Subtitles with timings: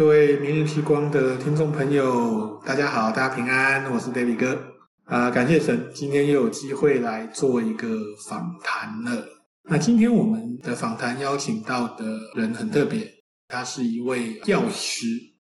[0.00, 4.58] 各位明日之光的听众朋友，大家好，大家平安，我是 David 哥
[5.04, 7.86] 啊、感谢神，今天又有机会来做一个
[8.26, 9.22] 访谈了。
[9.64, 13.12] 那今天我们的访谈邀请到的人很特别，
[13.48, 15.04] 他是一位药师，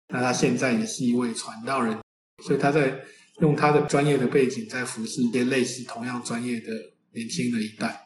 [0.10, 1.98] 那他现在也是一位传道人，
[2.44, 3.00] 所以他在
[3.40, 6.68] 用他的专业的背景，在服侍一些类似同样专业的
[7.14, 8.00] 年轻的一代。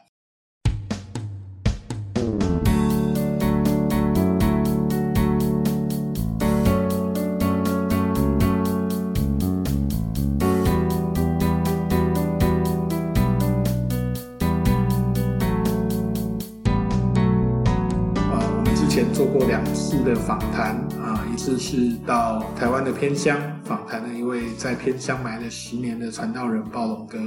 [19.90, 27.18] 次的访谈啊，一次是到台湾的偏乡访谈了一位在偏乡埋了十年的传道人暴龙哥。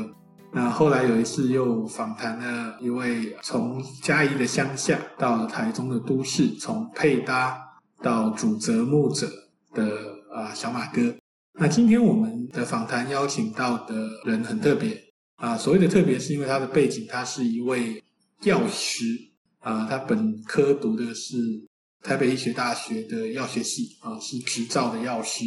[0.50, 7.62] 那后来有一次又访谈了一位从嘉义的乡下到台中的都市，从配搭
[8.02, 9.28] 到主责牧者
[9.74, 9.98] 的
[10.34, 11.14] 啊小马哥。
[11.60, 14.98] 那今天我们的访谈邀请到的人很特别
[15.36, 18.02] 啊，所谓的特别是因为他的背景，他是一位
[18.44, 19.04] 药师
[19.60, 21.36] 啊，他本科读的是。
[22.04, 25.46] 台北医学大学的药学系啊，是执照的药师。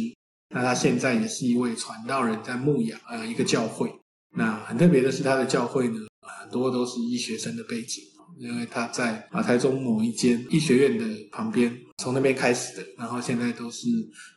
[0.49, 3.93] 那他现在也是一位传道人，在牧养啊一个教会。
[4.35, 5.99] 那很特别的是，他的教会呢，
[6.41, 8.03] 很多都是医学生的背景，
[8.39, 13.87] 因为他在啊台中某一间医学院的旁边，从那边开始的，然后现在都是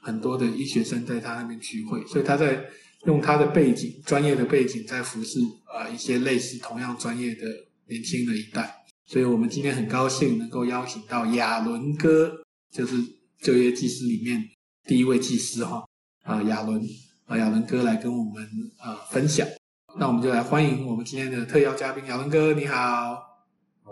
[0.02, 2.62] 很多的医学生在他那边聚会，所以他在
[3.06, 5.38] 用他的背景、专业的背景，在服侍
[5.72, 7.46] 啊一些类似同样专业的
[7.86, 8.79] 年轻的一代。
[9.10, 12.32] 所以我们今天很高兴能够邀请到亚伦哥，
[12.72, 12.94] 就是
[13.42, 14.40] 旧约祭司里面
[14.84, 15.84] 第一位祭司哈
[16.22, 16.80] 啊亚伦
[17.24, 19.44] 啊亚伦哥来跟我们啊分享。
[19.98, 23.20] 那我们就来欢迎我们今天的特邀嘉宾亚伦哥，你好，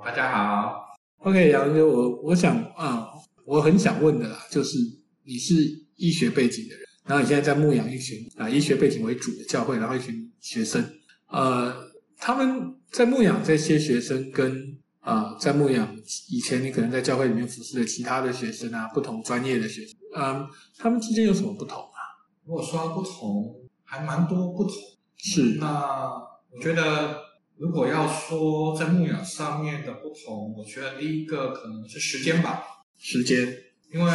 [0.05, 0.87] 大家好。
[1.17, 3.09] OK，亚伦哥，我我想啊，
[3.45, 4.79] 我很想问的啦，就是
[5.25, 5.57] 你是
[5.97, 10.89] 医学背景的人，然后你现在在牧养一群啊医学背景为主的教会，然后一群学生，
[11.27, 11.75] 呃，
[12.17, 15.97] 他们在牧养这些学生跟啊，在牧养
[16.29, 20.47] 以前，你可能在教会里面服侍的其他的学生啊，不同专业的学生，嗯，
[20.77, 21.99] 他们之间有什么不同啊？
[22.45, 23.55] 如果说不同，
[23.85, 24.75] 还蛮多不同。
[25.17, 25.57] 是。
[25.59, 26.11] 那
[26.51, 27.19] 我觉得，
[27.57, 32.63] 如果要说在牧养上面的不同，我觉得第一个可能是时间吧。
[32.99, 33.49] 时间，
[33.93, 34.13] 因为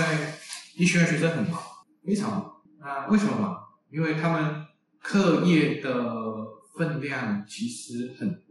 [0.78, 1.60] 医学院学生很忙，
[2.06, 2.52] 非常忙。
[2.80, 3.58] 那为什么忙？
[3.92, 4.66] 因为他们
[5.00, 6.14] 课业的
[6.78, 8.43] 分量其实很多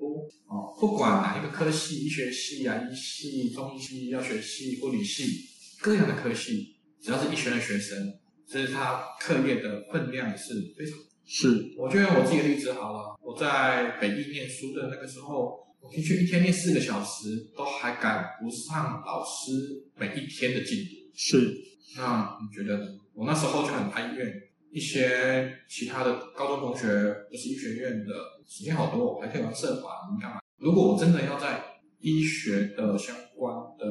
[0.47, 5.49] 哦，不管哪一个科系，医学系啊、医系、中医系、药学系、护理系，
[5.81, 8.15] 各样的科系，只要是医学院的学生，
[8.47, 10.99] 所以他课业的分量是非常。
[11.25, 19.53] 是，我就用我自己的例子好了，我在北医念书的那个时候，我平均一天念四个小时，都还赶不上老师
[19.97, 20.91] 每一天的进度。
[21.15, 21.55] 是，
[21.97, 22.87] 那你觉得呢？
[23.15, 24.33] 我那时候就很哀怨。
[24.73, 26.87] 一些其他的高中同学
[27.31, 28.15] 不是医学院的，
[28.49, 30.41] 时间好多，我还可以玩社团，你干嘛？
[30.59, 31.63] 如果我真的要在
[32.01, 33.85] 医学的相关的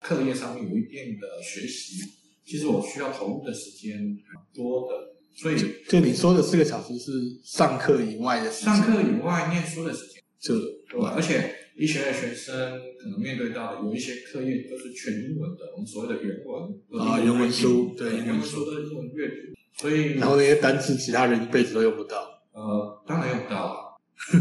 [0.00, 2.02] 课业上面有一定的学习，
[2.46, 5.12] 其实我需要投入的时间很多的。
[5.34, 5.56] 所以，
[5.88, 7.10] 就你说的四个小时是
[7.44, 10.22] 上课以外的时间，上课以外念书的时间。
[10.40, 10.54] 这
[10.90, 19.52] 对，而且医学院学生可能面对到的有一些课业都是全英文的，我们所谓的原文啊，原文书，对，原文书的英文阅读。
[19.74, 22.16] 所以，然后那些单词，其他人一辈子都用不到。
[22.52, 23.98] 呃，当然用不到了，
[24.32, 24.38] 呃、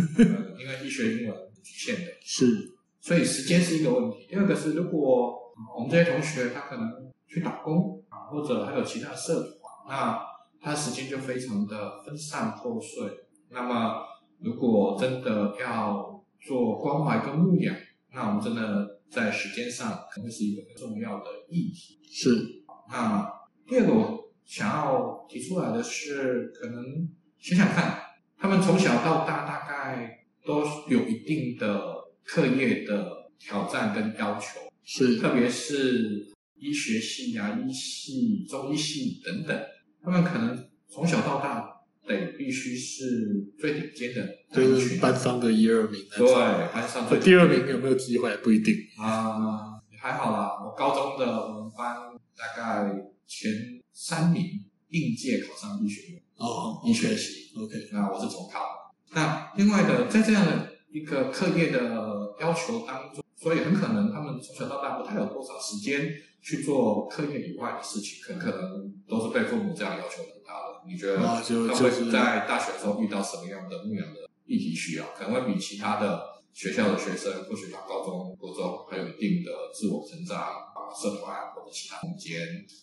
[0.59, 2.12] 因为医学英文局限的。
[2.22, 4.28] 是，所以时间是一个问题。
[4.30, 5.40] 第二个是，如果
[5.75, 10.22] 我们这些同学他可能去打工啊，或者还有其他社团，那
[10.62, 13.09] 他时间就非常的分散破碎。
[13.50, 14.03] 那么，
[14.40, 17.74] 如果真的要做关怀跟牧养，
[18.14, 22.00] 那我们真的在时间上可能是一个很重要的议题。
[22.12, 22.30] 是。
[22.90, 23.31] 那
[23.66, 24.21] 第二个。
[24.46, 27.09] 想要提出来的是，可能
[27.40, 28.02] 想想看，
[28.38, 39.57] 他们从小到大大概都有一定的课业的挑战跟要求，是，特别是医学系啊、医系、中医系等等，
[40.03, 46.02] 他们可能从小到大得必须是最顶尖的，就是班上的一二名。
[46.17, 46.34] 对，
[46.73, 50.61] 班上最第二名有没有机会不一定啊、呃，还好啦。
[50.66, 51.96] 我高中的我们班
[52.35, 52.91] 大概
[53.26, 53.80] 前。
[54.02, 54.44] 三名
[54.90, 58.92] 应届考上医学院哦，医学系，OK，那我是重考。
[59.12, 66.12] 那另外的，在这样的一个课业的要求当中，所以很可能他们从小到大不太有多少时间
[66.42, 70.82] 去做课业以外的事情，可可能都是被父母这样要求很大的。
[70.88, 71.36] 你觉得他
[71.76, 75.06] 会在大学的时候遇到什么样的牧养的议题需要？
[75.16, 82.42] 可能会比其他的学校的学生，或许他高中、国中还有一定的自我成长啊、社团或者其他空间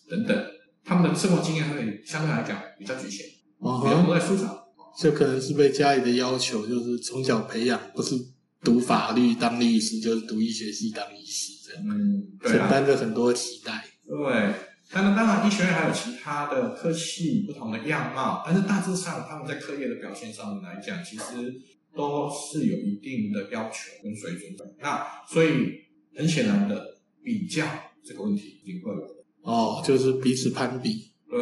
[0.09, 0.55] 等等。
[0.83, 3.25] 他们的生活经验会相对来讲比较局限，
[3.59, 4.57] 哦、比较多在书上。
[4.97, 8.15] 这可能是被家里的要求，就是从小培养，不是
[8.61, 11.83] 读法律当律师，就是读医学系当医师这样。
[11.87, 12.57] 嗯，对、啊。
[12.57, 13.85] 承担着很多期待。
[14.05, 14.53] 对，
[14.91, 21.53] 但是当然，医学院还有其他的科系不同的样貌，但是大致上他们在课业的表现上面来讲，其实
[21.95, 24.75] 都是有一定的要求跟水准的。
[24.81, 25.79] 那所以
[26.17, 27.65] 很显然的，比较
[28.03, 29.18] 这个问题一定会有的。
[29.49, 31.11] 哦，就是彼此攀比。
[31.29, 31.39] 对。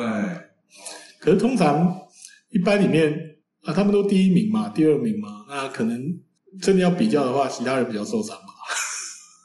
[1.19, 1.95] 可是通常
[2.49, 3.23] 一般里面。
[3.65, 6.01] 啊，他们都第一名嘛，第二名嘛，那可能
[6.61, 8.45] 真的要比较的话，其他人比较受伤吧。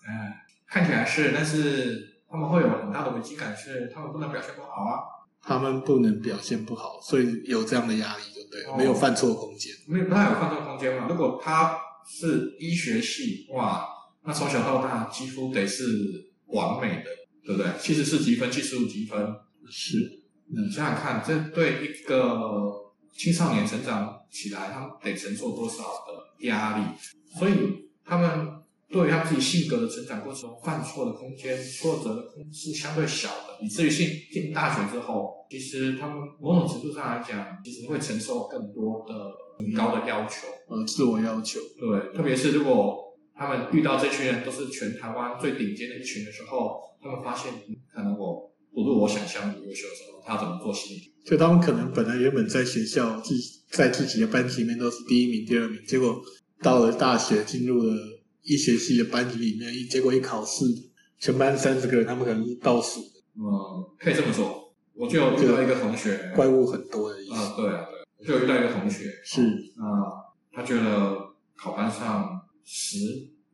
[0.09, 0.31] 嗯，
[0.69, 5.03] 看起来是，但是他们会有很大的危机感，是他们不能表现不好啊。
[5.43, 9.73] 他们不能表现不好，所以有这样的压力，就对，哦、没有犯错空间。
[9.89, 11.09] 没有，不太有犯错空间嘛。
[11.09, 11.77] 如果他
[12.07, 13.85] 是医学系，哇，
[14.25, 17.11] 那从小到大几乎得是完美的，
[17.45, 17.71] 对不对？
[17.81, 19.35] 七十四积分，七十五积分，
[19.69, 20.21] 是。
[20.49, 22.81] 你想想看，这对一个。
[23.15, 26.85] 青少年成长起来，他们得承受多少的压力？
[27.39, 27.53] 所以
[28.07, 28.49] 他们
[28.89, 33.63] 对于他们自己性格的成长过程中，犯错的空间、挫折的空间是相对小的。
[33.63, 41.61] 以至于进进大学之后，其实他们某种程度上来讲，其实会承受更多的很高的要求，呃，自我要求。
[41.79, 42.99] 对，特别是如果
[43.35, 47.53] 他们遇到这群人都是全台湾最顶尖的一群的时候，他们发现，
[47.93, 51.13] 可能我不如我想象的优秀的时候，他怎么做心理？
[51.25, 56.21] 就他们可能本来原本在学校自己在自己的班级里面都是第一名、第二名，结果
[56.61, 57.95] 到了大学进入了
[58.43, 60.65] 医学系的班级里面，一结果一考试，
[61.19, 63.01] 全班三十个人，他们可能是倒数。
[63.35, 63.43] 嗯，
[63.99, 64.75] 可以这么说。
[64.95, 67.33] 我就有遇到一个同学，怪物很多的意思。
[67.33, 69.41] 啊，对啊，对，我就有遇到一个同学，是
[69.79, 70.21] 啊，
[70.53, 71.17] 他觉得
[71.57, 72.99] 考班上十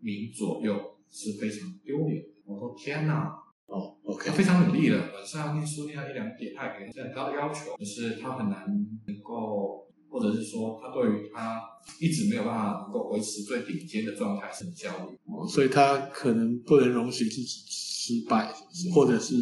[0.00, 2.28] 名左右是非常丢脸的。
[2.44, 3.32] 我说天哪！
[3.66, 8.64] 哦，OK，他非常努力了，晚上念书念到一两点，他也给很高的要求，就是他很难
[9.06, 11.60] 能够，或者是说他对于他
[12.00, 19.34] 一直没有办法能够维持最顶尖的状态是很焦虑，哦，所以他可能不能容许自己失败，是或者是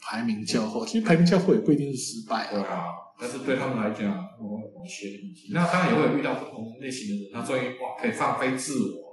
[0.00, 0.86] 排名较后。
[0.86, 2.86] 其实排名较后也不一定是失败，对啊，
[3.20, 5.50] 但是对他们来讲，他们会有某些的问题。
[5.52, 9.05] 那当然也会有遇到不同类型的人，他终于哇可以放飞自我了，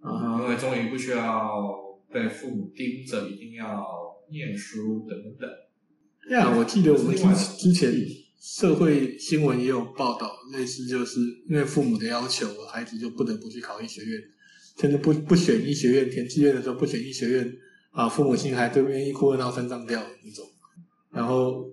[0.00, 0.42] 啊、uh，huh.
[0.42, 1.88] 因为终于不需要。
[2.12, 3.86] 被父母盯着，一定要
[4.32, 5.48] 念书等等。
[6.28, 7.22] 呀，我记得我们之
[7.56, 7.94] 之前
[8.40, 14.20] 社会新闻也有报道，类似就是因为父母的要求，孩子就不得不去考医学院，
[14.80, 17.56] 甚至不不选医学院，填志愿的时候不选医学院
[17.92, 20.44] 啊，父母亲还都愿意哭二闹三上吊的那种。
[21.12, 21.70] 然后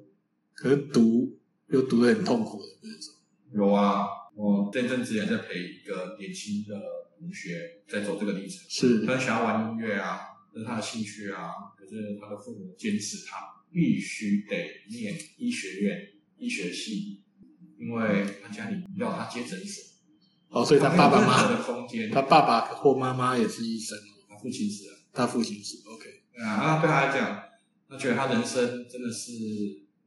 [0.53, 1.35] 可是读
[1.69, 3.11] 又读得很痛苦的那种。
[3.55, 6.79] 有啊，我这阵子也在陪一个年轻的。
[7.19, 10.19] 同学在走这个历程，是他想要玩音乐啊，
[10.53, 11.51] 这是他的兴趣啊。
[11.77, 13.37] 可是他的父母坚持他
[13.71, 14.55] 必须得
[14.89, 15.99] 念医学院、
[16.37, 17.21] 医学系，
[17.79, 19.83] 因为他家里要他接诊所。
[20.49, 23.97] 哦，所以他爸爸妈妈的空间，他爸爸或妈妈也是医生，
[24.29, 25.77] 他父亲是，他父亲是。
[25.85, 26.09] OK，
[26.41, 27.43] 啊，那对他来讲，
[27.89, 29.31] 他觉得他人生真的是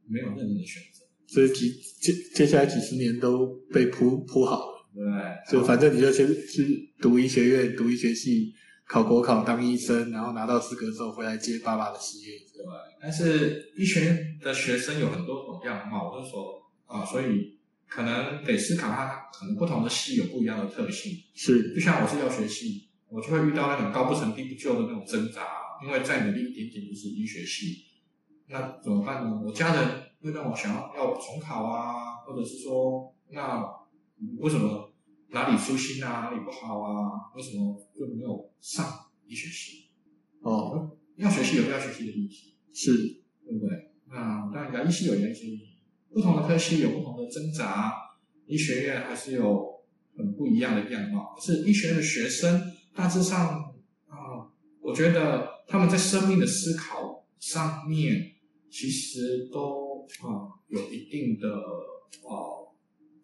[0.07, 4.80] 没有任何的选择，所以几接接下来几十年都被铺铺好了。
[4.93, 5.01] 对，
[5.49, 8.53] 就反正你就先去读医学院，读医学系，
[8.85, 12.37] 考国考当医生，然后拿到资格之后回来接爸爸的事业。
[12.37, 12.65] 对，
[13.01, 17.57] 但是医学院的学生有很多种样貌，我就说啊，所以
[17.87, 21.13] 可能得思考他可能不同的系有不一样的特性。
[21.35, 25.47] 是，就像我是药学系，我就会遇到那种高不成低不就的那种挣扎，
[25.85, 27.85] 因为再努力一点点就是医学系，
[28.49, 29.41] 那怎么办呢？
[29.45, 29.87] 我家人
[30.21, 33.79] 会让我想要要重考啊，或者是说那。
[34.39, 34.91] 为什么
[35.29, 37.31] 哪里粗心啊，哪里不好啊？
[37.35, 38.85] 为什么就没有上
[39.25, 39.89] 医学系？
[40.41, 42.91] 哦，要学习有要学习的议题，是，
[43.45, 43.91] 对不对？
[44.07, 45.59] 那当然，医系有医系，
[46.11, 47.93] 不同的科系有不同的挣扎，
[48.45, 49.81] 医学院还是有
[50.17, 51.33] 很不一样的样貌。
[51.35, 52.61] 可是医学院的学生
[52.93, 53.73] 大致上
[54.07, 54.51] 啊，
[54.81, 58.33] 我觉得他们在生命的思考上面，
[58.69, 61.55] 其实都啊有一定的
[62.27, 62.60] 啊。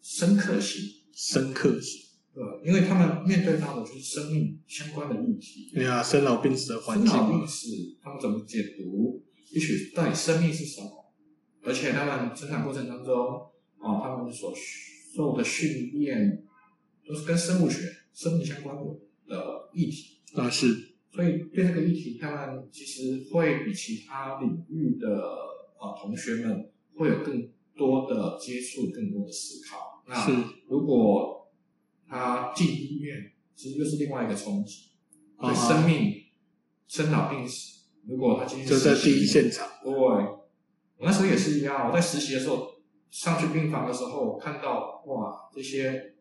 [0.10, 0.82] 深刻性，
[1.14, 2.02] 深刻性，
[2.34, 5.70] 对，因为他们面对到的就是生命相关的议题。
[5.74, 7.06] 对啊，生老病死的环境。
[7.06, 7.68] 生老病死，
[8.02, 9.22] 他们怎么解读？
[9.52, 11.14] 也许到底生命是什么？
[11.62, 13.18] 而且他们成长过程当中，
[13.80, 14.54] 啊，他们所
[15.14, 16.42] 受的训练
[17.06, 17.82] 都是跟生物学、
[18.14, 18.78] 生命相关
[19.28, 20.22] 的议题。
[20.36, 20.96] 啊，是。
[21.12, 25.22] 所以对这个议题，他们其实会比其他领域的
[25.78, 29.87] 啊同学们会有更多的接触，更多的思考。
[30.08, 30.28] 那
[30.70, 31.52] 如果
[32.08, 34.92] 他进医院，其实又是另外一个冲击，
[35.40, 36.14] 对生命、
[36.88, 37.78] 生老病死。
[38.08, 40.48] 如果他今天就在第一现场，对，我
[41.02, 42.76] 那时候也是一样，我在实习的时候
[43.12, 46.16] 上去病房的时候，看到哇，这些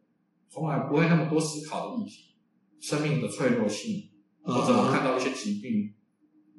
[0.49, 2.35] 从来不会那么多思考的议题，
[2.81, 4.11] 生命的脆弱性，
[4.43, 5.95] 或者我看到一些疾病，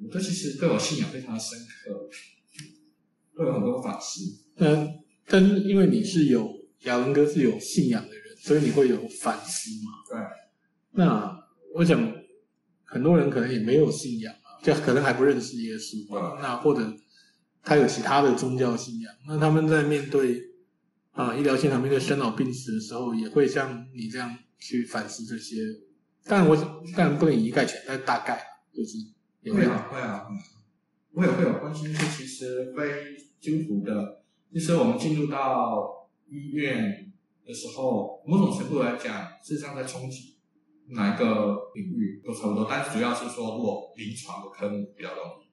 [0.02, 2.08] 我这其实对我信仰非常的深刻，
[3.34, 4.46] 会有很多反思。
[4.56, 6.50] 嗯，但是因为你是有
[6.84, 9.92] 亚文哥是有信仰的人，所以你会有反思嘛？
[10.10, 10.18] 对。
[10.92, 11.38] 那
[11.74, 12.00] 我想
[12.84, 16.06] 很多人可能也没有信仰啊，就可能还不认识耶稣。
[16.08, 16.42] 对。
[16.42, 16.92] 那或者。
[17.60, 20.42] 他有其他的宗教信仰，那他们在面对
[21.10, 25.56] 啊医疗现场面对生老病死的时候，也会像你这样去反思这些。
[26.24, 26.56] 但我
[26.96, 28.40] 但不能以一概全，但大概
[28.72, 28.96] 就是
[29.42, 30.24] 也会啊会啊，
[31.12, 34.22] 我也会有关心一些其实非基督徒的。
[34.50, 35.97] 其实我们进入到
[36.30, 37.12] 医院
[37.44, 40.38] 的时候，某种程度来讲，事实上在冲击
[40.88, 45.48] 哪一个领域都差不多，但是主要是说，如果临床的科目比较容易。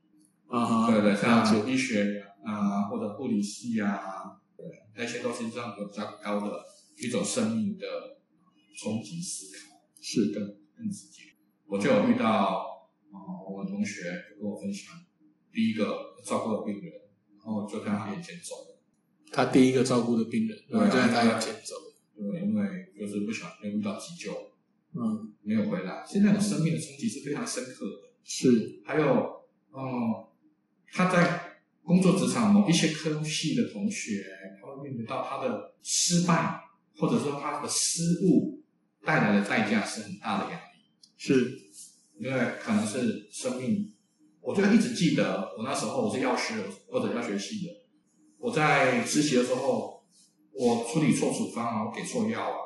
[0.47, 4.65] 啊，对对，像医学啊，或者护理系啊，对，
[4.95, 6.63] 那些都是这样有比较高的
[6.97, 7.85] 一种生命的
[8.77, 10.45] 冲击思考，是更
[10.77, 11.23] 更直接。
[11.65, 12.27] 我就有遇到
[13.11, 13.17] 啊，
[13.49, 14.03] 我们同学
[14.39, 14.93] 跟我分享，
[15.51, 16.93] 第一个照顾的病人，
[17.43, 18.74] 然后就在他眼前走了。
[19.35, 21.75] 他第一个照顾的病人，对，就在他眼前走。
[22.15, 24.31] 对，因为就是不小心遇到急救，
[24.93, 26.05] 嗯，没有回来。
[26.07, 28.13] 现在那种生命的冲击是非常深刻的。
[28.23, 30.23] 是，还有，嗯。
[30.93, 34.23] 他在工作职场某一些科系的同学，
[34.61, 36.61] 他会面临到他的失败，
[36.95, 38.63] 或者说他的失误
[39.03, 40.79] 带来的代价是很大的压力。
[41.17, 41.59] 是，
[42.17, 43.91] 因为可能是生命。
[44.39, 46.53] 我就一直记得，我那时候我是药师
[46.87, 47.73] 或者药学系的，
[48.37, 50.03] 我在实习的时候，
[50.53, 52.57] 我处理错处方啊，我给错药啊，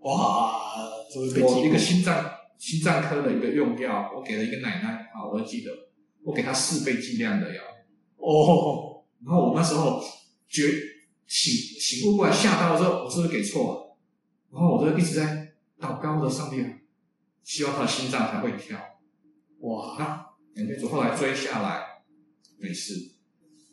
[0.00, 0.62] 哇！
[1.16, 5.70] 我一个心脏心脏科的一个用药，我给了一个奶奶啊，我记得。
[6.22, 7.62] 我给她四倍剂量的药，
[8.16, 10.02] 哦，然后我那时候
[10.48, 10.64] 觉
[11.28, 13.96] 醒醒悟过来，吓到的时候，我是不是给错了？
[14.50, 16.80] 然后我就一直在祷告的上面，
[17.44, 18.76] 希望他的心脏才会跳。
[19.60, 22.02] 哇，那眼泪主后来追下来，
[22.58, 22.94] 没事。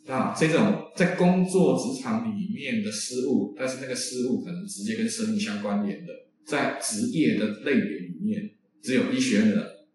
[0.06, 6.12] 那这种在工作职场里面的失误，但是那个失误可能直接跟生命相关联的，
[6.46, 8.50] 在职业的类别里面，
[8.82, 9.86] 只有医学院的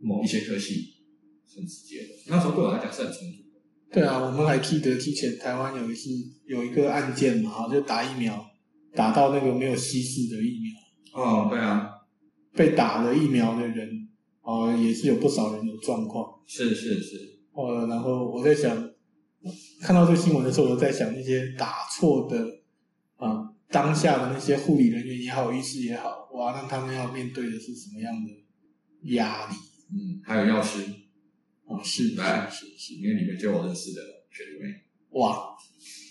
[0.00, 0.90] 某一些科系。
[1.54, 3.60] 很直接的，那时候对我来讲是很冲突的。
[3.92, 6.08] 对啊，我们还记得之前台湾有一次
[6.46, 8.42] 有一个案件嘛，就打疫苗，
[8.94, 11.22] 打到那个没有稀释的疫苗。
[11.22, 11.90] 哦，对啊，
[12.54, 14.08] 被打了疫苗的人，
[14.40, 16.40] 哦，也是有不少人有状况。
[16.46, 17.18] 是是是。
[17.52, 18.90] 哦，然后我在想，
[19.80, 22.46] 看到这个新闻的时候，我在想那些打错的
[23.16, 29.54] 啊，当下的那些护理人员也好，医师也好，哇，那他们要面对的是什么样的压力？
[29.90, 30.84] 嗯，还有药师。
[31.64, 34.68] 哦，是，来是是，因为里面就有认识的学弟妹，
[35.10, 35.56] 哇，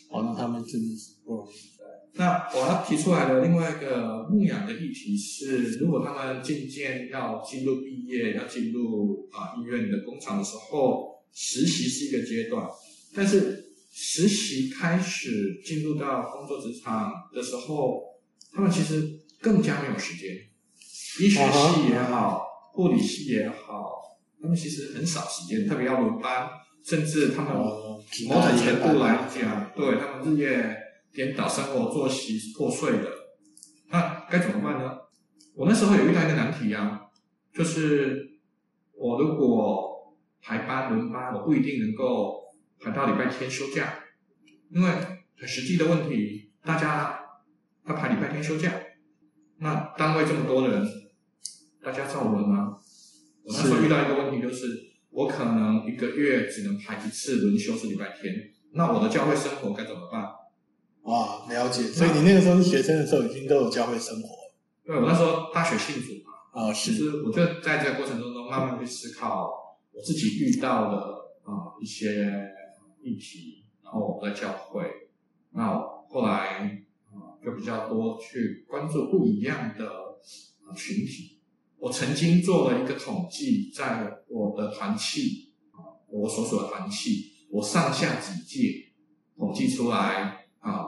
[0.09, 1.51] 好，那他们真的是不容易。
[2.13, 12.67] 那我要提出来的另外一个牧养的议题是，如果他们渐渐要进入毕业，要进入啊医院的工厂的时候，实习是一个阶段，
[13.13, 18.01] 但是实习开始进入到工作职场的时候，
[18.53, 20.35] 他们其实更加没有时间，
[21.19, 23.99] 医学系也好，护理系也好。
[24.41, 26.49] 他们其实很少时间，特别要轮班，
[26.83, 28.03] 甚至他们某种
[28.57, 30.75] 程度来讲，对他们日夜
[31.13, 33.07] 颠倒，生活作息破碎的，
[33.91, 34.97] 那该怎么办呢？
[35.53, 37.01] 我那时候也遇到一个难题啊，
[37.53, 38.39] 就是
[38.95, 42.40] 我如果排班轮班，我不一定能够
[42.81, 43.93] 排到礼拜天休假，
[44.69, 44.89] 因为
[45.37, 47.19] 很实际的问题，大家
[47.87, 48.73] 要排礼拜天休假，
[49.59, 50.85] 那单位这么多人，
[51.83, 52.75] 大家照轮吗？
[53.43, 54.67] 我那时候遇到一个问题，就是
[55.09, 58.33] 我可能一个月只能排一次轮休是礼拜天，
[58.73, 60.23] 那我的教会生活该怎么办？
[61.03, 61.83] 哇，了解。
[61.83, 64.29] 所以你那个时候是学生的时候，已经都有教会生活。
[64.85, 66.91] 对，我那时候大学信主嘛，啊、哦，是。
[66.91, 69.49] 其实我就在这个过程中中慢慢去思考
[69.91, 70.97] 我自己遇到的
[71.43, 72.23] 啊一些
[73.03, 74.89] 议题，然后我们在教会，
[75.51, 75.79] 那
[76.09, 79.89] 后来啊就比较多去关注不一样的
[80.75, 81.39] 群体。
[81.77, 88.91] 我曾经做了一个统计，在我的团契啊，我所属的团契，我上下几届
[89.35, 90.85] 统计出来啊，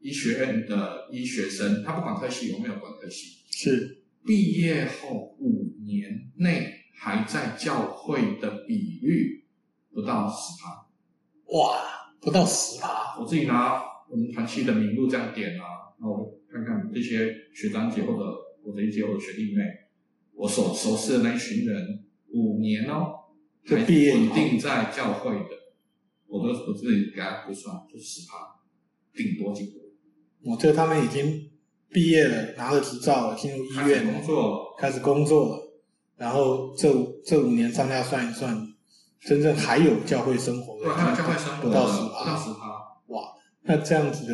[0.00, 3.98] 医学院的医学生，他不管科系，有没有管科系，是。
[4.24, 9.44] 毕业后五年内还在教会的比率
[9.92, 10.86] 不到十趴，
[11.52, 11.78] 哇，
[12.20, 13.16] 不到十趴！
[13.18, 18.24] 我自己拿我们团契的名录这样点啊，然后看看这些学长姐或者
[18.62, 19.62] 我的一些我的学弟妹。
[20.34, 23.12] 我所熟悉的那一群人，五年哦，
[23.64, 25.50] 就毕业稳定在教会的，
[26.26, 28.38] 我都我自己给他估算，就是十趴，
[29.14, 29.72] 顶多几个。
[30.42, 31.50] 我觉得他们已经
[31.90, 35.72] 毕业了，拿了执照了，进入医院工作，开始工作了。
[36.16, 36.90] 然后这
[37.24, 38.56] 这五年上下算一算，
[39.24, 42.68] 真正还有教会生活的，对，还有教会生活不到十趴，不到十趴。
[43.06, 43.22] 哇，
[43.62, 44.32] 那这样子的，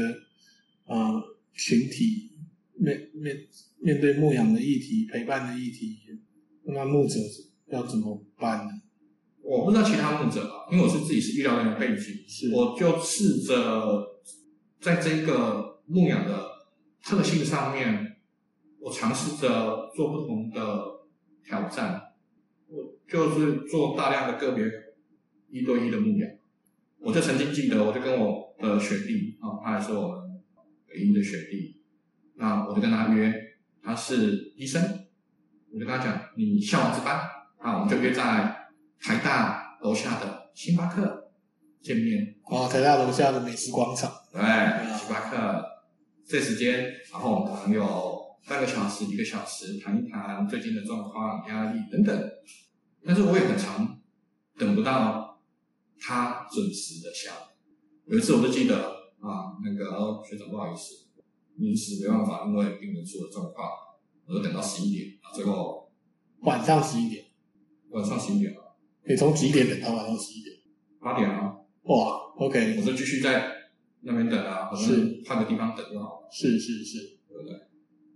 [0.87, 2.33] 呃，群体
[2.75, 3.37] 面面
[3.81, 5.99] 面对牧养的议题、陪伴的议题，
[6.65, 7.17] 那牧者
[7.67, 8.73] 要怎么办呢？
[9.43, 14.23] 我不知道其他牧者啊，因为我是自己是医疗人员背景，是我就试着
[14.81, 16.47] 在这个牧养的
[17.03, 18.17] 特性上面，
[18.81, 20.83] 我尝试着做不同的
[21.45, 22.03] 挑战。
[23.13, 24.65] 我就是做大量的个别
[25.51, 26.29] 一对一的牧养。
[26.99, 30.43] 我就曾经记得，我就跟我的学弟啊，他也是我们
[30.87, 31.81] 北医的学弟，
[32.37, 33.33] 那我就跟他约，
[33.83, 34.83] 他是医生，
[35.73, 37.21] 我就跟他讲，你下完值班，
[37.59, 38.57] 啊，我们就约在。
[39.01, 41.31] 台大楼下的星巴克
[41.81, 44.11] 见面哦，台大楼下的美食广场。
[44.33, 44.41] 对，
[44.99, 45.65] 星巴克
[46.27, 52.13] 这时间，然后我们可能有半个小时、一个小时谈一谈最近的状况、压力等等。
[53.09, 53.99] 但是我也很常
[54.59, 55.41] 等不到
[55.99, 57.41] 他准时的下来。
[58.05, 58.77] 有一次我就记得
[59.19, 61.07] 啊，那个、哦、学长不好意思，
[61.57, 63.67] 临时没办法，因为病人出了状况，
[64.27, 65.91] 我就等到十一点，最后
[66.41, 67.25] 晚上十一点，
[67.89, 68.77] 晚上十一点了。
[69.07, 70.57] 你从几点等到晚上十一点？
[71.01, 71.57] 八点啊！
[71.85, 73.71] 哇，OK，我就继续在
[74.03, 76.29] 那边等啊，是换个地方等就好了。
[76.31, 77.59] 是是是，对不对？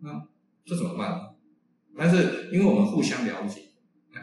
[0.03, 0.29] 那
[0.67, 1.31] 这怎么办呢？
[1.97, 3.72] 但是因为我们互相了解，那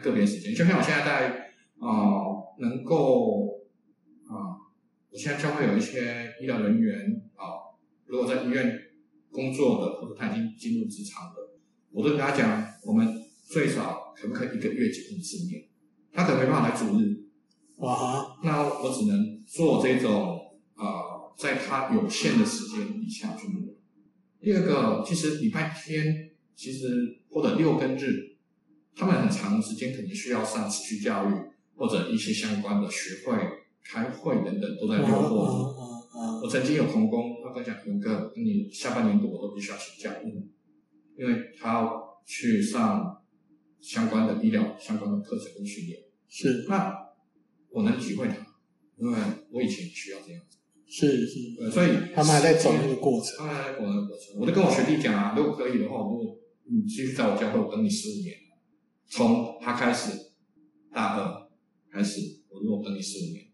[0.02, 1.88] 个别时间，就像我现在在啊、
[2.58, 3.60] 能够
[4.26, 4.58] 啊、
[5.10, 7.72] 我现在教会有一些医疗人员啊、
[8.06, 8.78] 如果在医院
[9.30, 11.36] 工作的，或者他已经进入职场的，
[11.90, 13.08] 我都跟他讲，我们
[13.46, 15.64] 最少可不可以一个月见一次面？
[16.12, 17.24] 他可能没办法来主日，
[17.78, 18.36] 哇！
[18.42, 20.38] 那我只能做这种
[20.74, 23.62] 啊、在他有限的时间底下去弄。
[24.40, 28.29] 第二个，其实礼拜天，其实或者六跟日，
[29.00, 31.32] 他们很长时间可能需要上持续教育
[31.74, 33.34] 或者一些相关的学会、
[33.82, 35.56] 开会等等，都在六或日。
[35.80, 40.14] 嗯嗯嗯、我曾经有同工，他分享一个，跟你下半年度我都必须要请假，
[41.16, 43.16] 因为他要去上。
[43.82, 46.94] 相关的医疗相关的课程跟训练是，那
[47.70, 48.34] 我能体会他，
[48.98, 49.18] 因为
[49.50, 50.58] 我以前需要这样子。
[50.86, 54.38] 是是，呃，所以他们还在走那个过程，他们还在走那个过程。
[54.38, 56.36] 我就跟我学弟讲啊，如果可以的话，如果
[56.70, 58.36] 你继续在我教会，我等你十五年，
[59.10, 60.12] 从他开始
[60.92, 61.50] 大二
[61.92, 63.44] 开始，我如果等你十五年，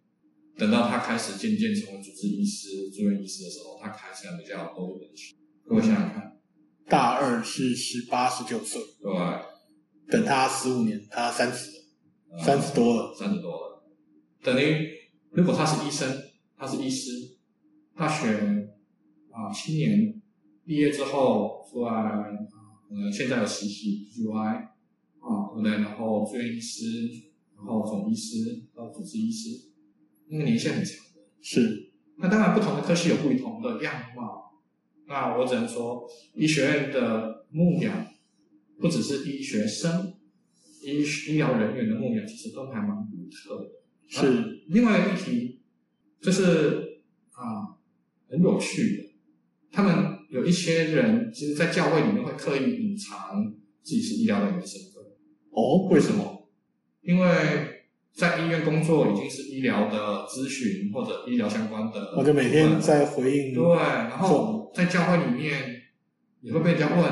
[0.59, 5.11] 等到他开始渐渐成为主治医师、住院医师的时候，他开始比较多一点。
[5.65, 6.39] 各位想想看，
[6.89, 9.13] 大二是十八、十九岁，对。
[10.09, 11.71] 等他十五年，他三十，
[12.45, 13.83] 三十多了，三十多了。
[14.43, 14.89] 等于
[15.31, 16.23] 如果他是医生，
[16.57, 17.11] 他是医师，
[17.97, 18.69] 大学
[19.31, 20.23] 啊七年
[20.65, 22.25] 毕业之后出来啊，
[22.91, 24.76] 呃现在有实习 UI 啊，
[25.57, 25.73] 对不对？
[25.83, 26.85] 然后住院医师，
[27.57, 29.71] 然后总医师到主治医师，
[30.29, 31.23] 那个年限很长的。
[31.41, 31.93] 是。
[32.19, 34.61] 那当然，不同的科系有不同的样貌。
[35.07, 38.07] 那我只能说，医学院的牧养。
[38.79, 40.13] 不只是医学生、
[40.83, 40.99] 医
[41.31, 43.71] 医疗人员的牧养，其实都还蛮独特的。
[44.07, 45.61] 是、啊、另外一个议题，
[46.21, 47.81] 就是啊，
[48.29, 49.15] 很有趣的。
[49.73, 53.51] 他们有一些人，其实，在教会里面会刻意隐藏
[53.83, 54.96] 自己是医疗人员的身份。
[55.57, 56.47] 哦，为什么？
[57.01, 57.29] 因为
[58.13, 63.55] 在医院工作已经是医疗的咨询或者医疗相关的，我就每天在回应。
[63.55, 65.83] 对，然后在教会里面，
[66.43, 67.05] 也会被人家问。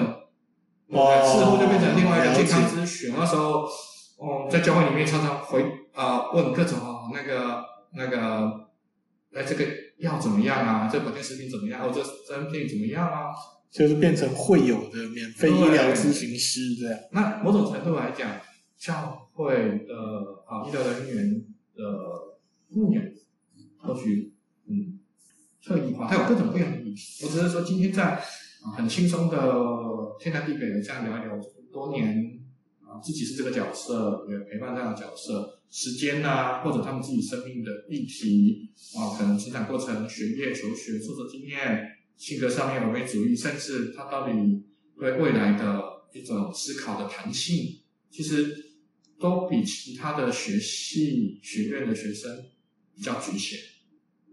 [0.89, 3.15] 哦，似乎就变成另外一个健康咨询。
[3.17, 3.65] 那时候，
[4.19, 5.63] 哦，在教会里面常常回
[5.95, 6.79] 啊、呃、问各种
[7.15, 7.65] 那个
[7.97, 8.69] 那个，
[9.33, 9.65] 哎，这个
[9.99, 10.89] 药怎么样啊？
[10.93, 11.83] 这保健食品怎么样？
[11.83, 13.33] 或者产品怎么样啊？
[13.75, 16.99] 就是变成会有的免费医疗咨询师这样。
[17.13, 18.41] 那某种程度来讲，
[18.79, 19.55] 教会
[19.87, 19.95] 的
[20.47, 21.83] 啊医疗人员的
[22.69, 23.05] 牧养，
[23.79, 24.33] 或许
[24.69, 25.01] 嗯
[25.63, 27.27] 特异化，它有各种各样的意思。
[27.27, 28.23] 我只是说今天在。
[28.79, 29.37] 很轻松的
[30.19, 31.39] 天南地北的这样聊一聊，
[31.71, 32.41] 多年
[32.81, 44.65] 啊，自己是这个角色，也陪伴这样的角色，时间呐、啊，或者他们自己生命的议题啊，可能成长过程、学业、求学、挫折经验、性格上面完美主义，甚至他到底
[44.99, 48.77] 对未来的一种思考的弹性，其实
[49.19, 52.47] 都比其他的学系学院的学生
[52.95, 53.59] 比较局限。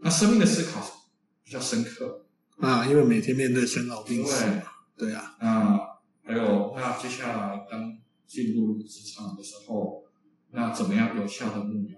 [0.01, 1.09] 那生命的思考
[1.43, 2.25] 比较深刻。
[2.57, 4.63] 啊，因为每天面对生老病死嘛，
[4.95, 5.35] 对，对啊。
[5.41, 5.79] 那
[6.23, 10.03] 还有，那接下来当进入职场的时候，
[10.51, 11.97] 那怎么样有效的目标？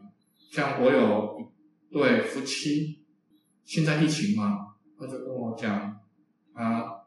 [0.51, 1.51] 像我有
[1.91, 3.03] 对夫妻，
[3.65, 5.99] 现在疫情嘛，他就跟我讲，
[6.53, 7.01] 他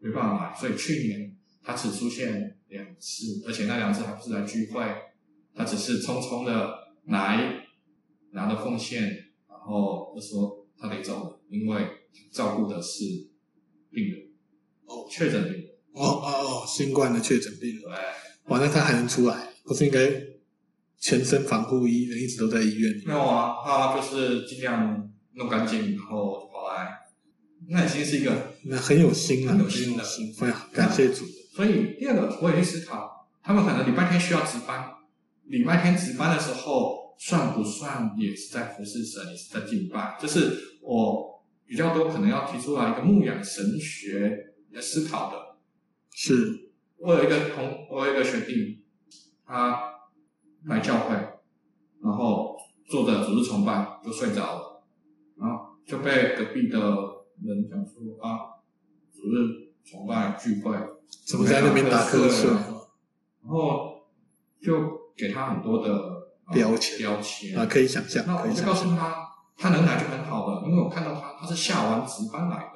[0.00, 4.82] 没办法来，所以去年他只出现两次，而且那两次还不是来聚会，
[5.54, 6.74] 他只是匆匆的
[7.06, 7.66] 来
[8.30, 9.02] 拿了奉献，
[9.48, 11.86] 然后就说他得走了，因为
[12.32, 13.04] 照顾的是
[13.90, 14.20] 病人，
[14.84, 17.92] 哦，确诊病人，哦哦哦，新冠的确诊病人，对，
[18.46, 20.00] 哇，那他还能出来，不是应该
[20.98, 23.04] 全身防护衣，人一直都在医院里？
[23.06, 26.45] 没有啊，他就是尽量弄干净，然后
[27.68, 30.04] 那已经是一个，那很有心啊，很有心的，
[30.38, 31.24] 非常感谢主。
[31.54, 34.92] 所以第二个，我也去思考，他们可能礼拜天需要值班，
[35.44, 40.18] 礼拜天值班的时候，算不算也是在服侍神，也是在敬拜？
[40.20, 45.56] 就是我比较多可能要提出来一个牧养神学来思考的。
[46.14, 48.84] 是，我有一个同，我有一个学弟，
[49.46, 49.80] 他
[50.66, 51.14] 来教会，
[52.02, 54.84] 然后做着主日崇拜就睡着了，
[55.40, 56.78] 然后就被隔壁的
[57.44, 58.62] 人讲说啊，
[59.12, 60.76] 主日崇拜聚会
[61.26, 62.50] 怎么在那边打瞌睡？
[62.50, 64.02] 然后
[64.60, 65.92] 就给他很多的
[66.52, 68.24] 标签标签啊，可以想象。
[68.26, 72.70] 那我就告诉他，他能来就很好了，因为我看到他他是下完值班来的。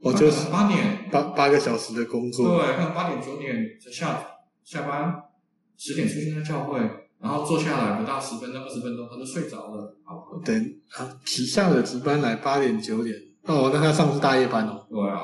[0.00, 4.24] 我就是八点八八个小时的工作，对，可能八点九点就下
[4.64, 5.24] 下班，
[5.76, 6.78] 十点出现在教会，
[7.18, 9.96] 然后坐下来不到十分钟二十分钟他就睡着了。
[10.04, 14.86] 好，等啊，旗下的值班来八点九点，哦，那他上的是大夜班哦。
[14.90, 15.20] 对啊，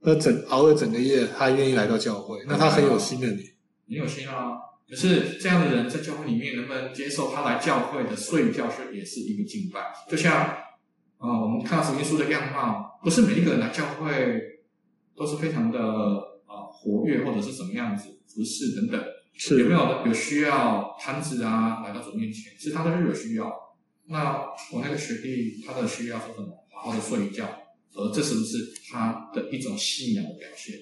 [0.00, 3.42] 那整熬了整个夜，他愿意来到教会，那他很有心的你。
[3.88, 4.56] 很有心啊，
[4.88, 10.56] 可是这样的人在教会里面能不能接受他来教会的睡觉是也是一个敬拜，就像。
[11.22, 14.40] 啊、哦，我们看到福音书的样貌，不是每一个人来教会
[15.14, 15.78] 都是非常的
[16.46, 18.98] 啊活跃，或者是什么样子服饰等等。
[19.34, 22.54] 是有没有有需要摊子啊来到主面前？
[22.58, 23.52] 其实他都是有需要。
[24.06, 26.64] 那我那个学弟他的需要是什么？
[26.82, 27.46] 好好的睡一觉，
[27.92, 30.76] 而这是不是他的一种信仰的表现？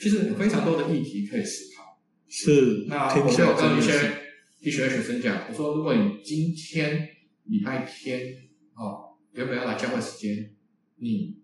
[0.00, 2.00] 其实有非常多的议题可以思考。
[2.28, 2.86] 是。
[2.88, 4.22] 那我就有跟一些
[4.60, 7.08] 医学的学生讲，我说如果你今天
[7.44, 8.34] 礼拜天
[8.74, 9.04] 哦。
[9.32, 10.50] 原本要来教会时间？
[10.96, 11.38] 你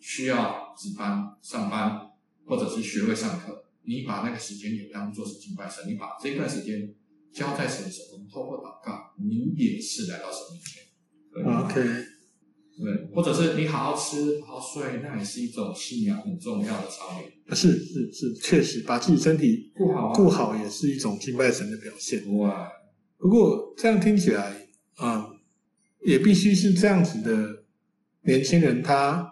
[0.00, 2.00] 需要值班、上班，
[2.46, 3.64] 或者是学会上课。
[3.82, 6.94] 你把那个时间也当做是敬拜神，你把这段时间
[7.34, 10.82] 交在神的手中，透过祷告，你也是来到神面前。
[11.44, 12.06] OK，
[12.78, 17.32] 对，或者是你好好吃、好好睡，那也是一种信仰很重要的操练。
[17.56, 22.22] 是是是，确实把自己身体顾好、顾好也是一种敬拜神的表现。
[22.36, 22.68] 哇，
[23.18, 25.36] 不过这样听起来，啊、嗯。
[26.04, 27.64] 也必须是这样子的
[28.22, 29.26] 年轻人，他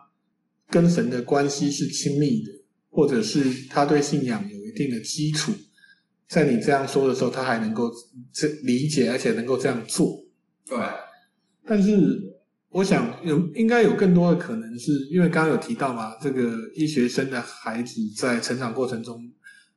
[0.69, 2.51] 跟神的关系是亲密的，
[2.91, 5.53] 或者是他对信仰有一定的基础，
[6.27, 7.93] 在你这样说的时候，他还能够
[8.33, 10.25] 这理解，而且能够这样做。
[10.67, 10.77] 对。
[11.65, 12.34] 但是
[12.75, 19.23] 我想有应该有更多的可能是，因为刚刚有提到嘛，这个医学生的孩子在成长过程中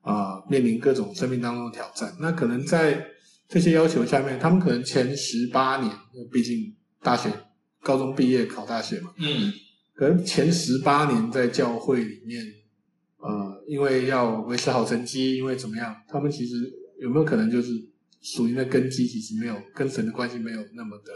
[0.02, 3.06] 啊，面临各种生命当中的挑战，那可能在
[3.48, 5.96] 这些要求下面，他们可能前十八年，
[6.32, 6.74] 毕竟。
[7.00, 7.32] 大学、
[7.82, 9.54] 高中毕业考大学嘛，嗯，
[9.94, 12.44] 可能前十八年在教会里面，
[13.18, 16.56] 呃，因为要维持好成绩，因为怎么样，他们其实
[17.00, 17.72] 有没有可能就是
[18.20, 21.14] 属于那根基，其实没有跟神的关系没有那么的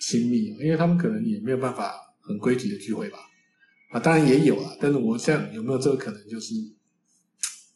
[0.00, 3.18] 亲密，因为他们可能也没有办法很规矩的聚会吧，
[3.90, 6.54] 啊，当然也有啊，但是我想有没有这个可能，就是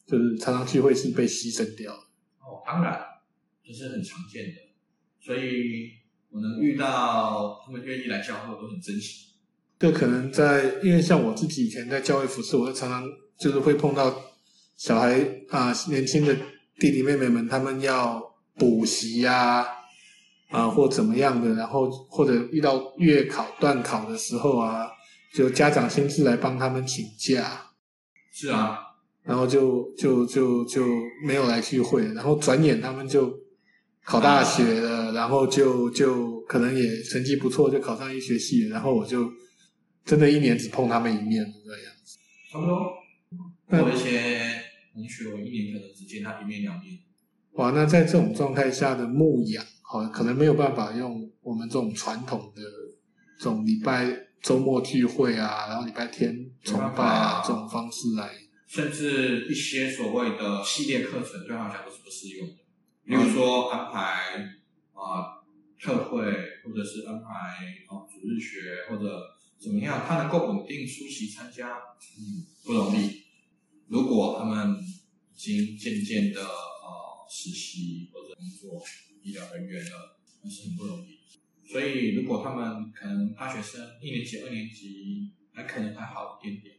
[0.05, 1.99] 就是常常聚会是被牺牲掉的。
[2.39, 2.99] 哦，当然，
[3.65, 4.55] 这是很常见的，
[5.19, 5.97] 所以。
[6.31, 9.29] 我能遇到他们愿意来教会，我都很珍惜。
[9.79, 13.03] 这可能在，因为像我自己以前在教会服侍，我就常常
[13.39, 14.15] 就是会碰到
[14.75, 16.37] 小孩啊，年轻的
[16.77, 18.21] 弟弟妹妹们，他们要
[18.53, 19.67] 补习呀，啊，
[20.49, 24.87] 或怎么样的，然后或者遇到月考、段考的时候啊，
[25.33, 27.71] 就家长亲自来帮他们请假。
[28.31, 28.79] 是啊，
[29.23, 30.85] 然后就就就就
[31.25, 33.37] 没有来聚会，然后转眼他们就。
[34.01, 38.67] 考大学了，然后就就可能也成绩不错，就考上医学系。
[38.69, 39.29] 然后我就
[40.03, 42.17] 真的一年只碰他们一面，这样子。
[42.51, 42.91] 差不多。
[43.67, 46.97] 我一些同学，我一年可能只见他一面两面。
[47.53, 52.61] 哇，那在这种状态下的牧养，好，可能没有办法用我们这种传统的
[53.37, 54.07] 这种礼拜
[54.41, 58.29] 周末聚会啊，然后礼拜天崇拜啊这种方式来。
[58.67, 62.53] 甚至一些所谓的系列课程，对他来讲都是不适用的。
[63.03, 64.37] 比如说安排
[64.93, 65.41] 啊
[65.81, 66.21] 特会，
[66.63, 67.27] 或者是安排
[67.87, 69.23] 啊主日学，或者
[69.59, 73.23] 怎么样，他能够稳定出席参加，嗯，不容易。
[73.87, 76.47] 如果他们已经渐渐的呃
[77.29, 78.81] 实习或者工作
[79.21, 81.19] 医疗人员了，那是很不容易。
[81.65, 86.75] 所以如果他们可能大学生一年级、二年级还可能还好一点点，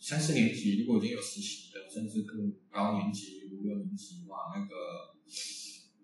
[0.00, 4.74] 三四年级如果已经有实习的，甚至更高年级五六年级哇，那个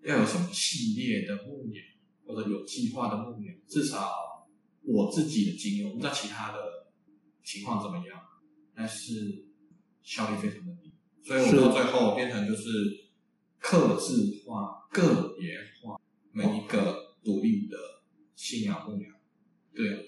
[0.08, 1.84] 要有什么系列的牧养
[2.24, 4.48] 或者有计划的目标，至少
[4.82, 6.58] 我自己的经验，我不知道其他的
[7.42, 8.20] 情况怎么样，
[8.72, 9.46] 但是
[10.04, 10.92] 效率非常的低，
[11.24, 13.07] 所以我到最后变成就是
[13.60, 16.00] 客制化、个别化
[16.32, 17.76] 每一个独立的。
[18.38, 19.10] 信仰牧养，
[19.74, 19.98] 对啊，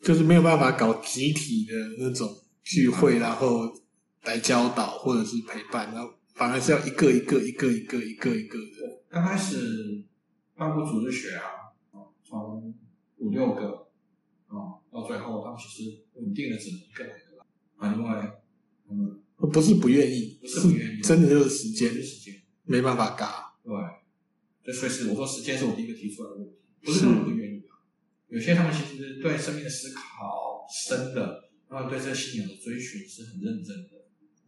[0.00, 2.26] 就是没有办法搞集体的那种
[2.62, 3.70] 聚会，然后
[4.22, 9.02] 来教导或者是陪伴，然后反而是要一个一个一个一个一个一个的。
[9.10, 10.02] 刚开始
[10.56, 11.44] 办过组织学啊，
[12.24, 12.74] 从
[13.18, 13.86] 五六个，
[14.48, 17.36] 哦，到最后他们其实稳定的只能一个两个
[17.76, 18.32] 啊，因为
[18.90, 22.37] 嗯，不是不愿意，不是不愿意，真的就是时间，时间
[22.68, 23.54] 没办法嘎。
[24.62, 26.52] 对，所以是我说时间是我第一个提出来的问题，
[26.84, 27.64] 不是他们不愿意。
[28.28, 33.88] 有些他们其实对生命的思考深的，他们对这个信仰的追寻是很认真的。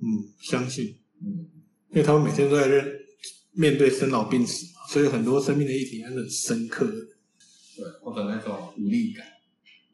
[0.00, 0.98] 嗯，相信。
[1.22, 1.48] 嗯，
[1.88, 3.00] 因为他们每天都在认
[3.52, 6.92] 面对生老病死嘛，所以很多生命的议题还是很深刻的。
[7.76, 9.26] 对，或者那种无力感，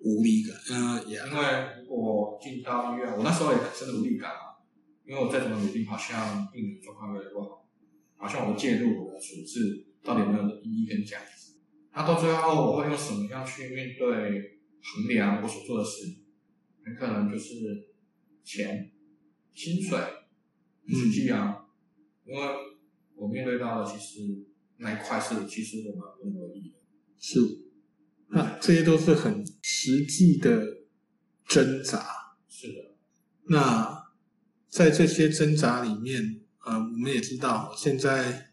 [0.00, 0.56] 无力感。
[0.70, 4.58] 嗯，也因为如果进到医院，我那时候也很深的无力感啊，
[5.06, 7.65] 因为我再怎么努力，好像病人状况越来越不好，
[8.16, 11.54] 好像我的介入我的处置到底有没有意义跟价值？
[11.92, 14.06] 那到最后，我会用什么样去面对
[14.82, 16.16] 衡量我所做的事？
[16.84, 17.54] 很可能就是
[18.44, 18.92] 钱、
[19.52, 19.98] 薪水、
[20.88, 21.66] 实际啊，
[22.26, 22.48] 嗯、因为
[23.16, 26.76] 我面对到的其实那一块是其实我们不容易的。
[27.18, 27.40] 是，
[28.28, 30.62] 那这些都是很实际的
[31.46, 32.06] 挣扎。
[32.48, 32.94] 是的。
[33.48, 34.12] 那
[34.68, 38.50] 在这些挣扎里面，呃，我们也知道，现在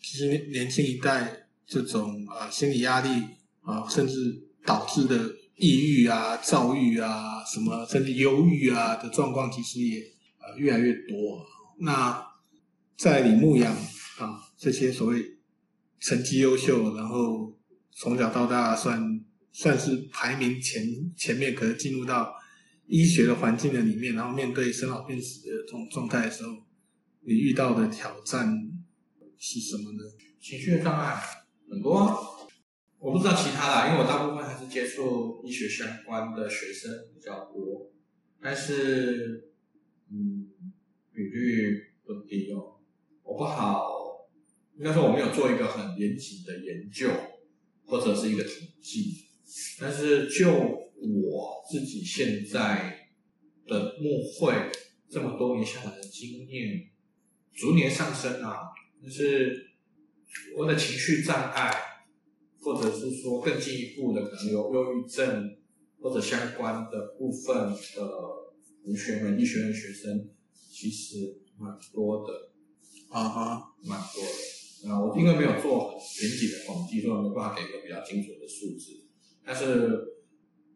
[0.00, 1.44] 其实年轻一代。
[1.70, 3.22] 这种啊心理压力
[3.60, 10.00] 啊，甚至导致的抑郁啊、躁郁啊、什么甚至忧郁啊的状况，其实也
[10.38, 11.44] 呃越来越多。
[11.80, 12.26] 那
[12.96, 13.70] 在李牧阳
[14.16, 15.22] 啊这些所谓
[16.00, 17.54] 成绩优秀，然后
[17.90, 19.20] 从小到大算
[19.52, 20.82] 算是排名前
[21.18, 22.34] 前面，可能进入到
[22.86, 26.52] 医学的环境的里面，然后面对生老病死的这种状态的时候，
[27.28, 28.48] 你遇到的挑战
[29.36, 29.98] 是什么呢？
[30.40, 31.20] 情绪的障碍。
[31.68, 32.48] 很多，
[32.98, 37.92] 我不知道其他的，因为我大部分还是接触医学相关的学生比较多，
[38.40, 39.52] 但是，
[40.10, 40.48] 嗯，
[41.12, 42.80] 比率不低哦。
[43.22, 44.26] 我不好，
[44.78, 47.10] 应该说我没有做一个很严谨的研究，
[47.84, 49.26] 或者是一个统计，
[49.78, 53.10] 但是就我自己现在
[53.66, 54.54] 的幕会
[55.10, 56.88] 这么多年下来的经验，
[57.58, 58.70] 逐年上升啊，
[59.02, 59.66] 就是。
[60.54, 61.74] 我的情绪障碍，
[62.60, 65.56] 或者是说更进一步的，可能有忧郁症
[66.02, 68.10] 或者相关的部分的
[68.84, 70.28] 同学们、医学院学生，
[70.70, 72.50] 其实蛮多的，
[73.08, 74.90] 啊哈，蛮多的。
[74.90, 79.06] 啊，我因为没有做严谨的统计，所以没办法给一个比较精准的数字。
[79.42, 79.64] 但是，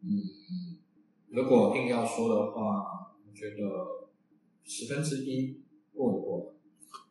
[0.01, 0.81] 嗯，
[1.29, 4.09] 如果硬要说的话，我觉得
[4.65, 5.61] 十分之一
[5.93, 6.55] 过一过。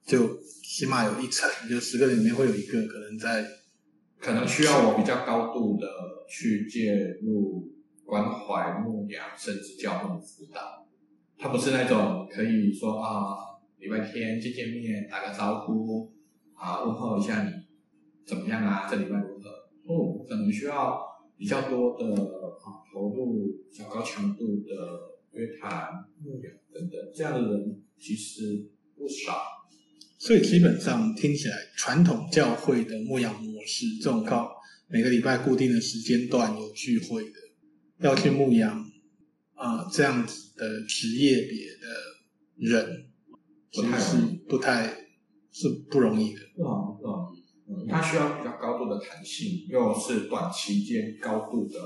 [0.05, 3.45] 就起码有一层，就十个人里面会有一个可能在，
[4.19, 5.87] 可能需要我比较高度的
[6.29, 7.71] 去介入
[8.05, 10.87] 关怀、牧养，甚至教牧辅导。
[11.39, 13.37] 他不是那种可以说啊，
[13.79, 16.13] 礼拜天见见面、打个招呼
[16.55, 17.51] 啊，问候一下你
[18.27, 19.51] 怎么样啊，这礼拜如何？
[19.87, 21.01] 哦，可能需要
[21.37, 24.73] 比较多的啊投入，较高强度的
[25.33, 25.91] 约谈、
[26.23, 29.62] 牧养等等，这样的人其实不少。
[30.25, 34.53] 所以基本上听起来，传统教会的牧养模式，这种靠
[34.87, 37.37] 每个礼拜固定的时间段有聚会的，
[37.99, 38.89] 要去牧养
[39.55, 41.89] 啊、这样子的职业别的
[42.57, 43.07] 人，
[43.73, 44.17] 其实是
[44.49, 44.87] 不太
[45.51, 46.41] 是不容易的。
[46.55, 47.43] 不容易，不容易。
[47.69, 51.81] 嗯，它需要比较高度的弹性，又是短期间高度的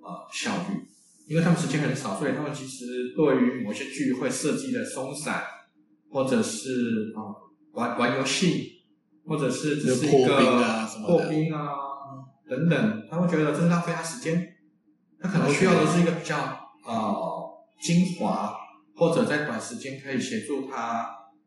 [0.00, 0.80] 呃效率，
[1.28, 5.44] 因为他们时间很少，所以他们其实对于某些聚会设计的松散，
[6.14, 7.18] 或者是啊。
[7.18, 7.34] 呃
[7.74, 8.84] 玩玩游戏，
[9.26, 11.58] 或者是只是一个破冰啊，破冰啊
[12.48, 14.46] 等等，他会觉得这是浪费他时间。
[15.18, 16.36] 他可能需要的是一个比较
[16.86, 17.50] 呃
[17.82, 18.54] 精华，
[18.94, 21.00] 或者在短时间可以协助他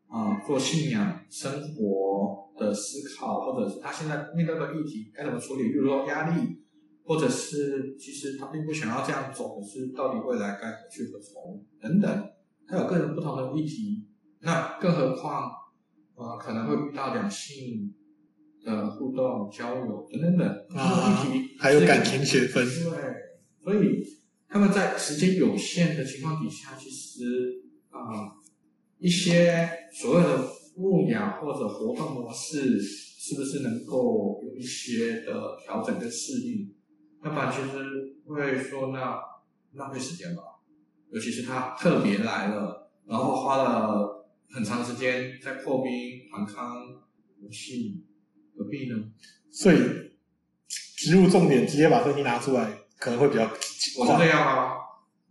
[0.08, 6.58] 啊、呃、做信仰生活的思考，或者是他现在面对的议题该怎么处理，比如说压力，
[7.06, 12.30] 或者是其实他并不想要这样走，可是到底未来该何去何从等等，
[12.66, 14.07] 他有个人不同的议题，
[14.40, 15.52] 那更何况。
[16.20, 17.94] 呃，可能会遇到两性
[18.64, 21.24] 的的互动、交友等等等啊，
[21.58, 22.64] 还有感情学分。
[22.66, 22.92] 对，
[23.62, 24.02] 所以
[24.48, 28.34] 他们在时间有限的情况底下，其实啊，
[28.98, 30.44] 一些所谓的
[30.76, 36.74] 牧养或者活动模式，是不是能够有一些的调整跟适应？
[37.24, 39.18] 要不然其实会说那
[39.74, 40.42] 浪费时间吧。
[41.10, 44.17] 尤其是他特别来了，然后花了
[44.50, 46.76] 很长时间在破冰、团康、
[47.40, 48.04] 游戏，
[48.56, 49.12] 何必呢？
[49.50, 49.76] 所以
[50.66, 53.44] 植入重点，直接把分析拿出来，可能会比较。
[53.98, 54.74] 我是这样啊。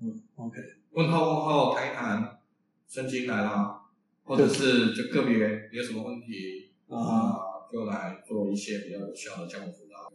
[0.02, 0.58] 嗯，OK。
[0.92, 2.40] 问候问候，谈一谈，
[2.88, 3.82] 圣经来了，
[4.24, 5.38] 或者是就个别
[5.72, 10.12] 有什么问题啊、呃，就来做一些比较有效的教育辅导。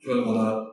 [0.00, 0.64] 就是我的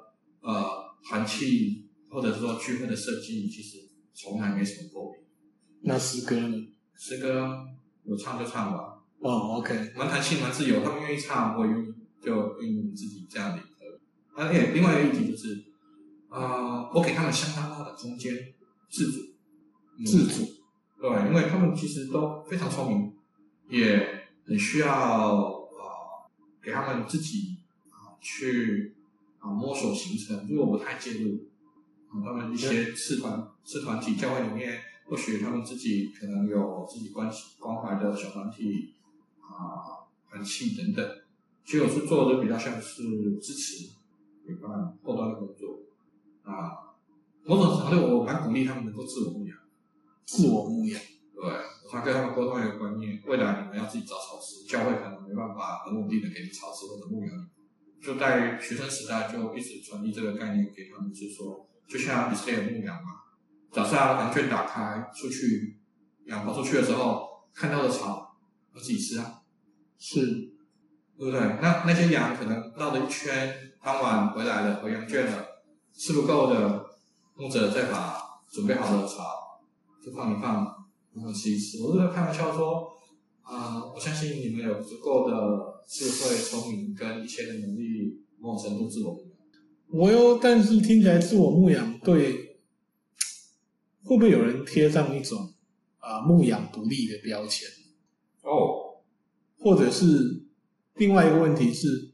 [0.42, 0.66] 呃
[1.04, 1.88] 寒气。
[2.14, 5.24] 或者说聚会的设计，其实从来没什么破病。
[5.84, 6.74] 那诗歌呢？
[7.04, 7.66] 诗歌
[8.04, 9.02] 有唱就唱吧。
[9.22, 10.84] 哦，OK，蛮弹性，蛮自由。
[10.84, 13.64] 他们愿意唱，我愿意就愿意自己这样的。
[14.36, 15.64] 而且另外一个议题就是，
[16.30, 18.54] 呃，我给他们相当大的空间，
[18.88, 19.20] 自主，
[20.06, 20.46] 自主。
[21.00, 23.14] 对，因为他们其实都非常聪明，
[23.68, 26.30] 也很需要呃
[26.62, 27.58] 给他们自己
[27.90, 28.94] 啊、呃、去
[29.40, 31.48] 啊、呃、摸索行程，因为我不太介入。
[32.24, 34.80] 他们一些次团次团体教会里面，
[35.12, 38.94] 或许他们自己可能有自己关系关怀的小团体
[39.42, 41.06] 啊、团契等等，
[41.66, 43.04] 其实我是做的比较像是
[43.42, 43.90] 支持
[44.48, 45.80] 陪伴后端的工作
[46.44, 46.96] 啊。
[47.44, 49.58] 某种程度，我蛮鼓励他们能够自我牧养。
[50.24, 50.98] 自我牧养。
[51.36, 57.48] 对，我想跟他们沟通一个观念：未来你们要自己找草师，教会可能没办法很稳定的给你草师或者牧养你。
[58.02, 61.68] 就在学生时代就一直传递这个概念给他们，就是说。
[61.86, 63.10] 就像以色列牧羊嘛，
[63.72, 65.80] 早上羊圈打开，出去
[66.26, 68.36] 羊跑出去的时候，看到的草
[68.76, 69.42] 要自己吃啊，
[69.98, 70.26] 是，
[71.18, 71.40] 对不对？
[71.62, 75.46] 那那些羊可能绕了一圈，傍晚回来了，回羊圈了，
[75.94, 76.86] 吃不够的，
[77.36, 78.18] 牧者再把
[78.52, 79.24] 准备好的草
[80.04, 80.66] 就放一放，
[81.14, 81.82] 然后吃一吃。
[81.82, 82.90] 我是在开玩笑说，
[83.42, 85.36] 啊、呃，我相信你们有足够的
[85.88, 89.18] 智慧、聪明跟一些的能力，某种程度自我。
[89.94, 92.51] 我又，但是听起来自我牧养对，
[94.12, 95.54] 会不会有人贴上一种
[96.00, 97.66] 啊、呃、牧养不利的标签？
[98.42, 99.00] 哦，
[99.58, 100.44] 或者是
[100.96, 102.12] 另外一个问题是，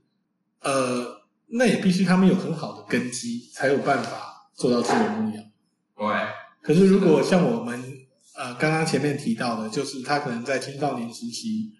[0.62, 5.44] 呃，那也必须他们有很好的根基，才有办法做到自我牧养。
[5.96, 6.06] 对。
[6.62, 7.82] 可是如果像我们
[8.36, 11.74] 呃刚刚前面提到的，就是他可能在青少年时期。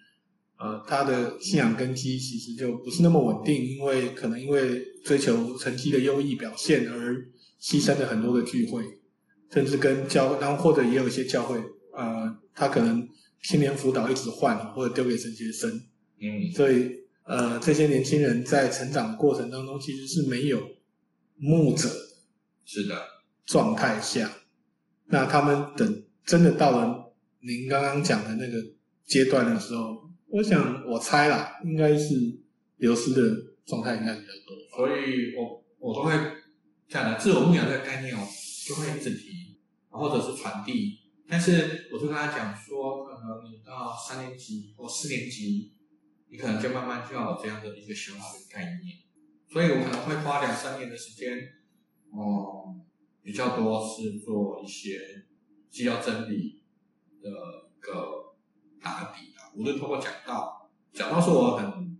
[0.60, 7.14] 呃，他的信仰根基其实就不是那么稳定，因为可能因为追求成绩的优异表现而
[7.62, 8.97] 牺牲了很多的聚会，
[9.50, 11.56] 甚至跟教，然后或者也有一些教会，
[11.92, 13.08] 呃，他可能
[13.42, 15.70] 青年辅导一直换，或者丢给神学生，
[16.20, 16.90] 嗯，所以
[17.24, 20.60] 呃，这些年轻人在成长的过程当中其实是没有
[21.36, 21.88] 牧者，
[22.64, 22.94] 是的，
[23.46, 24.30] 状态下，
[25.06, 28.62] 那他们等真的到了您刚刚讲的那个
[29.06, 30.06] 阶段的时候。
[30.30, 32.14] 我想，我猜啦，应该是
[32.76, 33.34] 流失的
[33.64, 36.12] 状态应该比较多，所以我我都会
[36.86, 38.28] 讲的自我牧养这个概念哦，
[38.66, 39.37] 就会一直提，
[39.98, 41.00] 或者是传递。
[41.26, 45.74] 但是我就跟他讲说，可能你到三年级或四年级，
[46.28, 48.96] 你可能就慢慢就要有这样的一个想法的概念。
[49.50, 51.36] 所以我可能会花两三年的时间，
[52.10, 52.76] 哦、
[53.22, 55.26] 比较多是做一些
[55.68, 56.62] 基要真理
[57.20, 58.34] 的一个
[58.80, 59.52] 打底啊。
[59.54, 61.98] 无论通过讲道，讲道是我很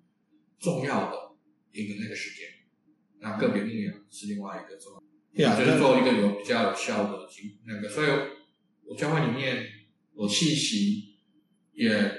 [0.58, 1.36] 重要的
[1.72, 2.48] 一个那个时间，
[3.18, 5.02] 那个别力量是另外一个重要，
[5.44, 8.08] 就是做一个有比较有效的经那个，所以
[8.84, 9.64] 我教会里面
[10.14, 11.16] 我信息，
[11.74, 12.12] 也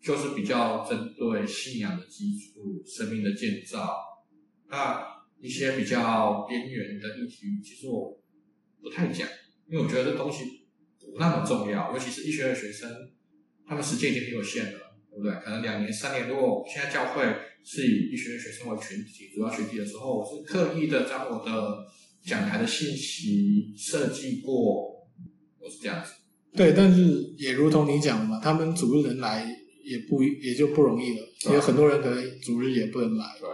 [0.00, 3.96] 就是比较针对信仰的基础、生命的建造，
[4.68, 5.04] 那
[5.40, 8.20] 一些比较边缘的议题，其实我
[8.82, 9.26] 不太讲，
[9.68, 10.66] 因为我觉得这东西
[11.00, 12.90] 不那么重要，尤其是医学的学生，
[13.66, 14.80] 他们时间已经很有限了。
[15.08, 15.32] 对不对？
[15.40, 16.28] 可能两年、三年。
[16.28, 17.24] 如果现在教会
[17.64, 21.86] 是以医学院学生为群体、主要群体的时候，我是刻意的将我的
[22.26, 25.06] 讲台的信息设计过，
[25.60, 26.12] 我是这样子。
[26.52, 29.46] 对，但是也如同你讲的嘛，他们主日能来
[29.84, 33.26] 也不也就不容易了，也有很多人可能主日也不能来。
[33.38, 33.48] 对。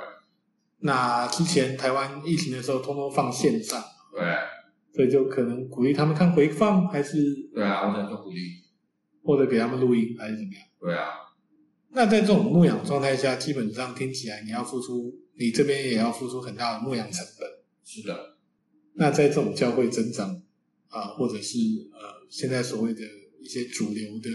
[0.81, 3.83] 那之前台湾疫情的时候，通通放线上。
[4.13, 4.23] 对。
[4.95, 7.17] 所以就可能鼓励他们看回放，还是？
[7.55, 8.41] 对啊，我想做鼓励，
[9.23, 10.63] 或者给他们录音，还是怎么样？
[10.81, 11.09] 对啊。
[11.91, 17.49] 那在这种牧养状态下，基本上听起来你要付出，你这边也要付出很大的牧养成本。
[17.85, 18.37] 是的。
[18.95, 20.43] 那在这种教会增长
[20.89, 21.59] 啊、呃，或者是
[21.93, 23.01] 呃，现在所谓的
[23.41, 24.31] 一些主流的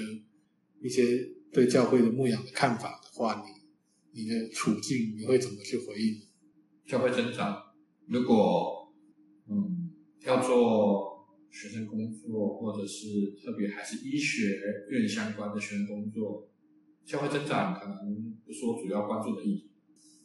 [0.81, 3.43] 一些对教会的牧养的看法的话，
[4.13, 6.21] 你你的处境，你会怎么去回应？
[6.85, 7.61] 教会增长，
[8.07, 8.93] 如果
[9.49, 9.91] 嗯
[10.25, 16.49] 要做学生工作，或者是特别还是医学院相关的学生工作，
[17.05, 19.69] 教会增长可能不是我主要关注的议题，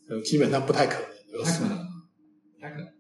[0.08, 1.78] 呃，基本上不太可能，不太可能，
[2.54, 2.92] 不太可能，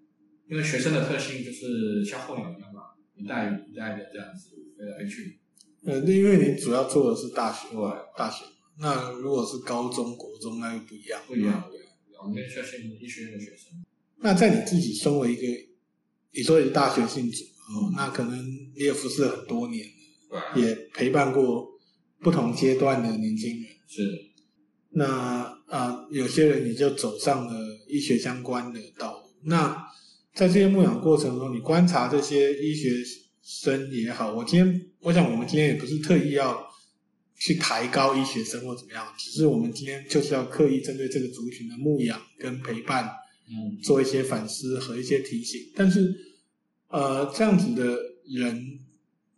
[0.48, 2.82] 因为学生的特性就是像候鸟一样嘛，
[3.14, 5.38] 一代一代的这样子飞来飞去。
[5.84, 7.80] 呃，那因为你主要做的是大学，对，
[8.16, 8.44] 大学。
[8.78, 11.86] 那如果是高中国中，那又不一样，不一样，不一样。
[12.24, 13.84] 我们需要先医学院的学生。
[14.18, 15.42] 那在你自己身为一个，
[16.32, 18.38] 你说你是大学性质哦，那可能
[18.74, 19.86] 你也服侍很多年，
[20.54, 21.68] 对，也陪伴过
[22.20, 23.70] 不同阶段的年轻人。
[23.88, 24.30] 是。
[24.90, 27.52] 那啊、呃，有些人你就走上了
[27.88, 29.30] 医学相关的道路。
[29.44, 29.84] 那
[30.34, 32.90] 在这些牧养过程中，你观察这些医学
[33.42, 34.86] 生也好，我今天。
[35.04, 36.64] 我想，我们今天也不是特意要
[37.34, 43.10] 去抬高医学生或怎么样，只是我们今天就是要刻意针对这个族群的牧养跟陪伴，
[43.48, 45.60] 嗯，做一些反思和一些提醒。
[45.74, 46.14] 但是，
[46.86, 48.78] 呃，这样子的人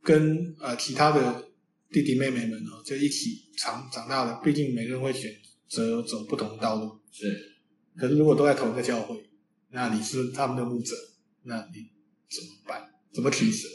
[0.02, 1.48] 跟呃其他的
[1.90, 5.32] 弟弟妹妹们哦，就一起长长大的，毕竟每个人会选
[5.66, 6.94] 择走不同的道路。
[7.10, 7.56] 是，
[7.96, 9.16] 可是如果都在同一个教会，
[9.74, 10.94] 那你是他们的牧者，
[11.42, 11.90] 那你
[12.30, 12.88] 怎么办？
[13.12, 13.66] 怎么取舍？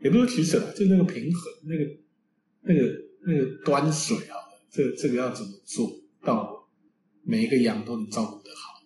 [0.00, 1.84] 也不是取舍，就那个平衡，那个、
[2.62, 2.80] 那个、
[3.24, 4.34] 那个端水啊，
[4.68, 5.88] 这、这个要怎么做
[6.22, 6.68] 到
[7.22, 8.82] 每一个羊都能照顾得好？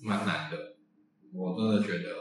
[0.00, 0.56] 蛮难的。
[1.34, 2.16] 我真的觉得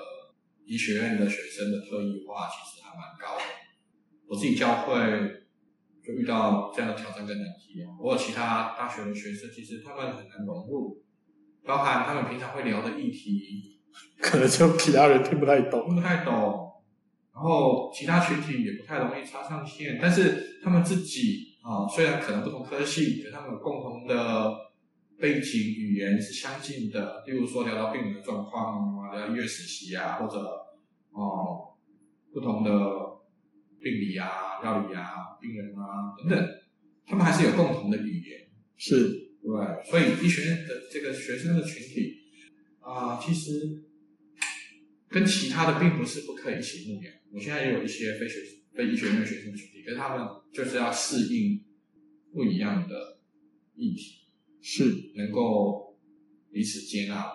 [0.65, 3.43] 医学院的学生的特异化其实还蛮高的。
[4.27, 4.93] 我自己教会
[6.05, 7.95] 就遇到这样的挑战跟难题啊。
[7.97, 11.01] 我有其他大学的学生，其实他们很难融入，
[11.66, 13.80] 包含他们平常会聊的议题，
[14.22, 16.68] 可能就其他人听不太懂，听不太懂。
[17.34, 24.53] 然后其他群体也不太容易插上线，但是他们自己啊，虽然可能不同科系，可他们有共同的
[25.18, 27.24] 背景语言是相近的。
[27.26, 30.38] 例如说聊到病人的状况啊，聊医院实习啊，或者
[31.12, 31.76] 哦
[32.34, 32.72] 不同的
[33.80, 34.28] 病理啊、
[34.62, 36.47] 药理啊、病人啊等等，
[37.07, 38.49] 他们还是有共同的语言。
[38.76, 42.17] 是，对，所以医学院的这个学生的群体
[42.81, 43.83] 啊，其实
[45.07, 47.11] 跟其他的并不是不可以一起牧养。
[47.31, 48.35] 我现在也有一些非学
[48.75, 51.63] 非医学院的学生群体，跟他们就是要适应
[52.31, 53.17] 不一样的
[53.75, 54.27] 议题，
[54.61, 54.83] 是
[55.15, 55.97] 能够
[56.51, 57.25] 彼此接纳。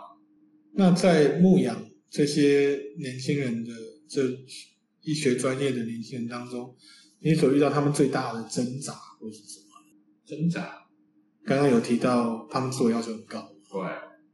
[0.74, 3.72] 那在牧养这些年轻人的
[4.08, 4.22] 这
[5.00, 6.76] 医学专业的年轻人当中，
[7.18, 9.66] 你所遇到他们最大的挣扎会是什么？
[10.24, 10.83] 挣扎？
[11.44, 13.80] 刚刚有提到他们自我要求很高，对。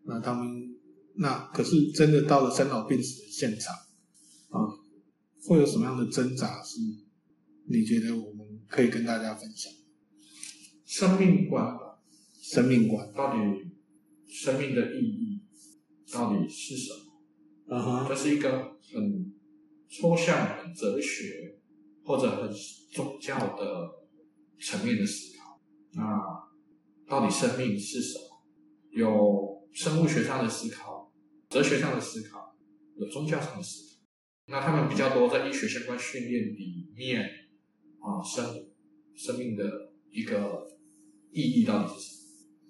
[0.05, 0.47] 那他们
[1.17, 3.75] 那可是真的到了生老病死的现场
[4.51, 4.59] 啊。
[5.49, 6.79] 会有什么样的挣扎是
[7.67, 9.73] 你觉得我们可以跟大家分享？
[10.85, 11.99] 生命观吧，
[12.43, 13.39] 生命观到底
[14.29, 15.41] 生命的意义
[16.13, 17.01] 到底是什么？
[17.69, 19.33] 嗯哼，这是一个很
[19.89, 21.59] 抽象、很哲学
[22.05, 22.53] 或者很
[22.93, 23.89] 宗教的
[24.61, 25.59] 层面的思考。
[25.93, 26.03] 那
[27.11, 28.25] 到底生命是什么？
[28.93, 31.13] 有生物学上的思考，
[31.49, 32.57] 哲学上的思考，
[32.97, 34.01] 有宗教上的思考。
[34.47, 37.29] 那他们比较多在医学相关训练里面
[37.99, 38.69] 啊，生
[39.17, 40.69] 生命的一个
[41.33, 42.15] 意义到底是什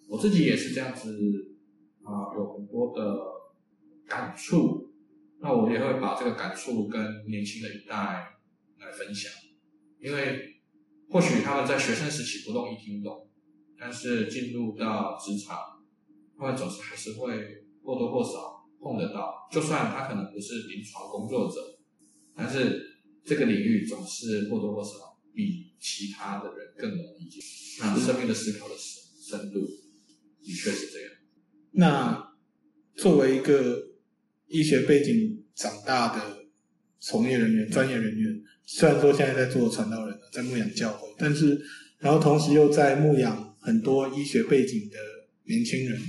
[0.09, 0.17] 么？
[0.17, 1.13] 我自己也是这样子
[2.03, 3.15] 啊，有很多的
[4.07, 4.91] 感触。
[5.43, 7.95] 那我也会把这个感触跟年轻的一代
[8.79, 9.31] 来分享，
[9.99, 10.61] 因为
[11.11, 13.30] 或许他们在学生时期不容易听懂，
[13.81, 15.57] 但是进入到职场，
[16.37, 18.59] 他们总是还是会或多或少。
[18.83, 21.57] 碰得到，就算他可能不是临床工作者，
[22.35, 22.81] 但是
[23.23, 27.41] 这个领域总是或多或少比其他的人更容易理解。
[27.79, 29.61] 那生命的思考的深深度，
[30.43, 31.13] 的确是这样。
[31.73, 32.33] 那
[32.95, 33.83] 作为一个
[34.47, 36.47] 医学背景长大的
[37.01, 41.61] 从业人员、专业人员，虽然说现在在做传道人，在牧养教会，但是
[41.99, 44.97] 然后同时又在牧养很多医学背景的
[45.45, 46.01] 年轻人，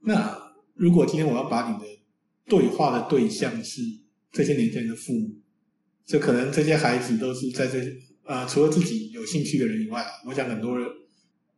[0.00, 0.46] 那。
[0.78, 1.86] 如果今天我要把你的
[2.44, 3.80] 对话的对象是
[4.30, 5.40] 这些年轻人的父母，
[6.04, 7.80] 这可能这些孩子都是在这
[8.24, 10.86] 啊、呃，除了自己有兴趣的人以外，我想很多人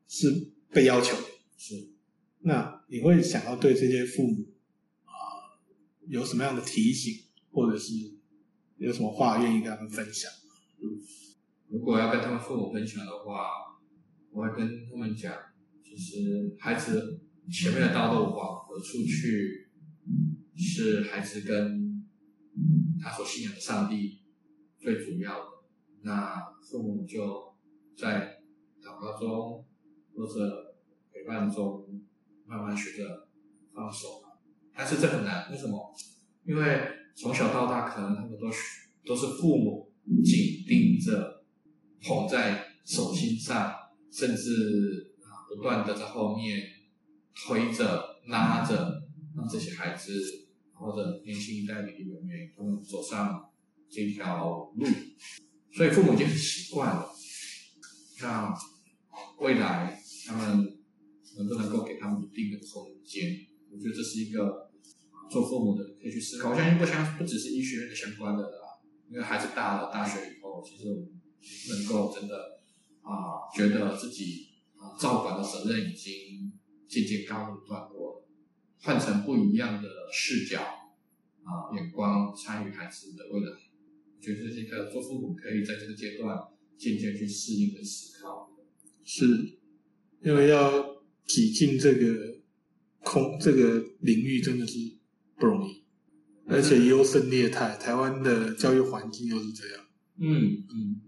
[0.07, 1.25] 是被要求的。
[1.57, 1.89] 是，
[2.43, 4.47] 那你会想要对这些父母
[5.03, 5.11] 啊、
[6.07, 7.13] 有什么样的提醒，
[7.51, 7.93] 或者是
[8.77, 10.31] 有什么话愿意跟他们分享？
[11.69, 13.68] 如果要跟他们父母分享的话，
[14.39, 15.35] 我会跟他们讲，
[15.83, 17.25] 其实孩子。
[17.51, 19.71] 前面的道路往何处去，
[20.55, 22.05] 是孩子跟
[23.01, 24.21] 他所信仰的上帝
[24.79, 25.45] 最主要的。
[26.03, 27.57] 那父母就
[27.97, 28.43] 在
[28.83, 29.65] 祷告中
[30.15, 30.77] 或者
[31.11, 31.89] 陪伴中，
[32.45, 33.29] 慢慢学着
[33.73, 34.23] 放手。
[34.75, 35.91] 但是这很难，为什么？
[36.45, 36.87] 因为
[37.17, 38.47] 从小到大，可能他们都
[39.07, 39.91] 都是父母
[40.23, 41.43] 紧盯着，
[42.03, 43.73] 捧在手心上，
[44.19, 46.61] 甚至啊不断的在后面
[47.37, 48.75] 推着、拉着，
[49.37, 50.11] 让这些孩子
[50.73, 53.49] 或者年轻一代的弟弟妹妹他们走上
[53.89, 54.85] 这条路，
[55.73, 57.09] 所以父母已经很习惯了。
[58.21, 58.53] 那
[59.39, 59.97] 未来
[60.27, 60.67] 他们
[61.37, 63.47] 能不能够给他们一定的空间？
[63.71, 64.69] 我觉得这是一个
[65.31, 66.51] 做父母的可以去思考。
[66.51, 71.07] 我相信不相不只是医学院的相关的啦，因为孩子大了，大学以后，其实我们
[71.69, 72.58] 能够真的
[73.09, 76.53] 啊，觉得自己啊照管的责任已经
[76.87, 78.29] 渐渐告一段落了，
[78.83, 86.39] 换成不一样的视角啊眼光参与孩子的未来，我觉得这是一个做父母可以在这个阶段
[86.77, 88.51] 渐渐去适应跟思考。
[89.05, 89.25] 是，
[90.23, 92.39] 因为要挤进这个
[93.01, 94.79] 空这个领域真的是
[95.37, 95.83] 不容易，
[96.47, 99.87] 而且优胜劣汰，台湾的教育环境又是这样。
[100.21, 101.01] 嗯嗯，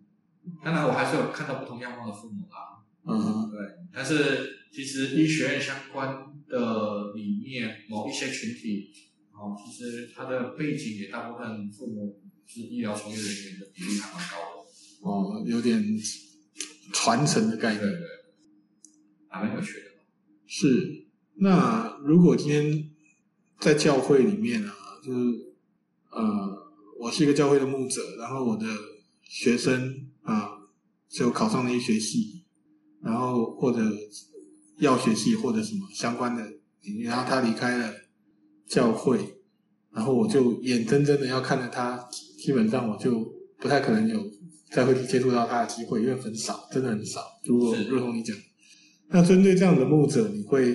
[0.65, 2.83] 当然我还是有看到不同样貌的父母啦。
[3.07, 3.59] 嗯，对。
[3.93, 8.91] 但是其实医学院相关的里面某一些群体，
[9.33, 14.69] 哦，其实他的背景也大部分父母是医疗从业人员的比例还蛮高的。
[15.03, 15.83] 哦，有点。
[16.93, 18.07] 传承的概念，对对，
[19.29, 19.87] 还蛮有趣的。
[20.45, 22.91] 是，那如果今天
[23.61, 25.55] 在教会里面啊，就是
[26.11, 28.67] 呃，我是一个教会的牧者，然后我的
[29.23, 30.00] 学生啊，
[31.11, 32.45] 就考上了医学系，
[33.03, 33.81] 然后或者
[34.79, 36.43] 药学系或者什么相关的
[36.83, 37.93] 领域，然后他离开了
[38.69, 39.19] 教会，
[39.93, 42.09] 然后我就眼睁睁的要看着他，
[42.39, 43.25] 基本上我就
[43.59, 44.31] 不太可能有。
[44.73, 47.21] 再会去接触到他的机会，因为很少，真的很少。
[47.43, 48.37] 如果如同你讲，
[49.09, 50.73] 那针对这样的牧者，你会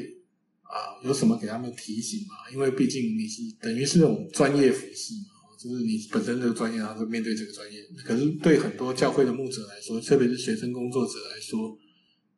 [0.63, 2.35] 啊、呃、有什么给他们提醒吗？
[2.51, 5.34] 因为毕竟你是等于是那种专业服饰嘛，
[5.67, 7.81] 就是你本身这个专业，然后就面对这个专业。
[8.05, 11.75] 可是对很多教会的牧者来说，特别是学生工作者来说，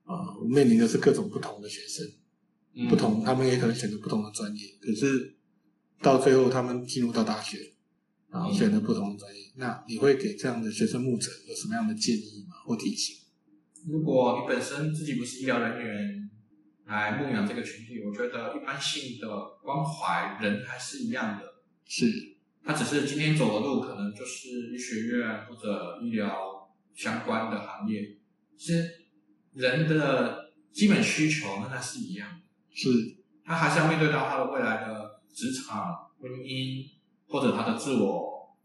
[0.04, 2.08] 啊、呃，面临的是各种不同的学生，
[2.76, 4.62] 嗯、不同，他们也可能选择不同的专业。
[4.80, 5.36] 可是
[6.02, 7.74] 到最后，他们进入到大学。
[8.30, 12.56] 然后选择不同的专业，嗯、那你会给这样的学生牧者有什么样的建议吗？
[12.66, 13.16] 或提醒？
[13.88, 16.30] 如果你本身自己不是医疗人员
[16.88, 19.28] 来牧养这个群体，我觉得一般性的
[19.64, 21.46] 关怀人还是一样的。
[21.86, 22.06] 是，
[22.68, 28.18] 他只是今天走的路可能就是医学院或者医疗相关的行业，
[28.58, 28.92] 其实
[29.54, 32.42] 人的基本需求那是一样的。
[32.76, 32.90] 是，
[33.44, 36.96] 他还是要面对到他的未来的职场、婚姻。
[37.30, 38.56] 或者他的自我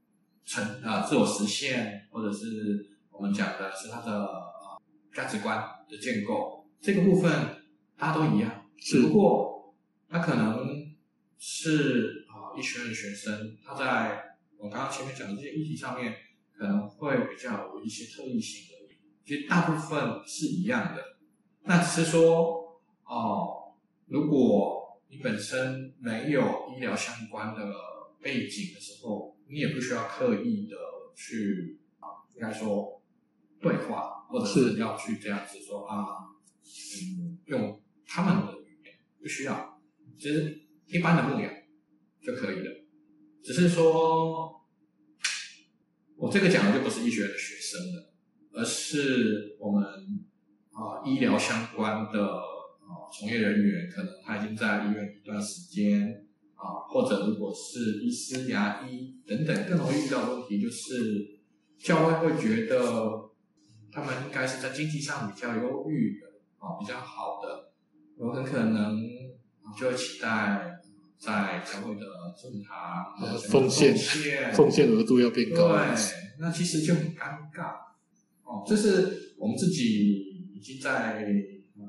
[0.45, 4.81] 成啊、呃、自我实现，或者是我们讲的是他的呃
[5.13, 7.29] 价值观的建构，这个部分
[7.99, 9.75] 大家都一样，只不过
[10.09, 10.95] 他可能
[11.41, 12.22] 是
[12.53, 16.15] 啊、呃、医学院的学生，他在我刚刚前面讲的这些议题上面
[16.57, 21.03] 可能会比较有一些特异性而已，其实大部分是一样的。
[21.65, 23.75] 那只是说哦、呃，
[24.07, 27.61] 如果你本身没有医疗相关的。
[28.23, 30.77] 背景的时候，你也不需要刻意的
[31.17, 33.03] 去啊，应该说
[33.61, 36.07] 对话，或者是要去这样子说啊，
[36.63, 39.77] 嗯，用他们的语言，不需要，
[40.17, 41.53] 其实一般的牧养
[42.23, 42.71] 就可以了。
[43.43, 44.63] 只是说，
[46.17, 48.13] 我这个讲的就不是医学院的学生了，
[48.53, 56.27] 而是我们啊医疗相关的啊从业人员，可能他已经在医院一段时间。
[56.55, 61.41] 啊，或者如果是医师、牙医等等，更容易遇到的问题就是，
[61.77, 62.79] 教会会觉得
[63.91, 67.73] 他们应该是在经济上比较优裕的，啊，比较好的，
[68.17, 68.97] 有很可能
[69.77, 70.72] 就会期待
[71.25, 72.05] 在教会的
[72.37, 73.97] 正堂奉献
[74.53, 75.69] 奉献额度要变高。
[75.69, 75.79] 对，
[76.41, 77.77] 那其实就很尴尬。
[78.43, 81.25] 哦，这是我们自己已经在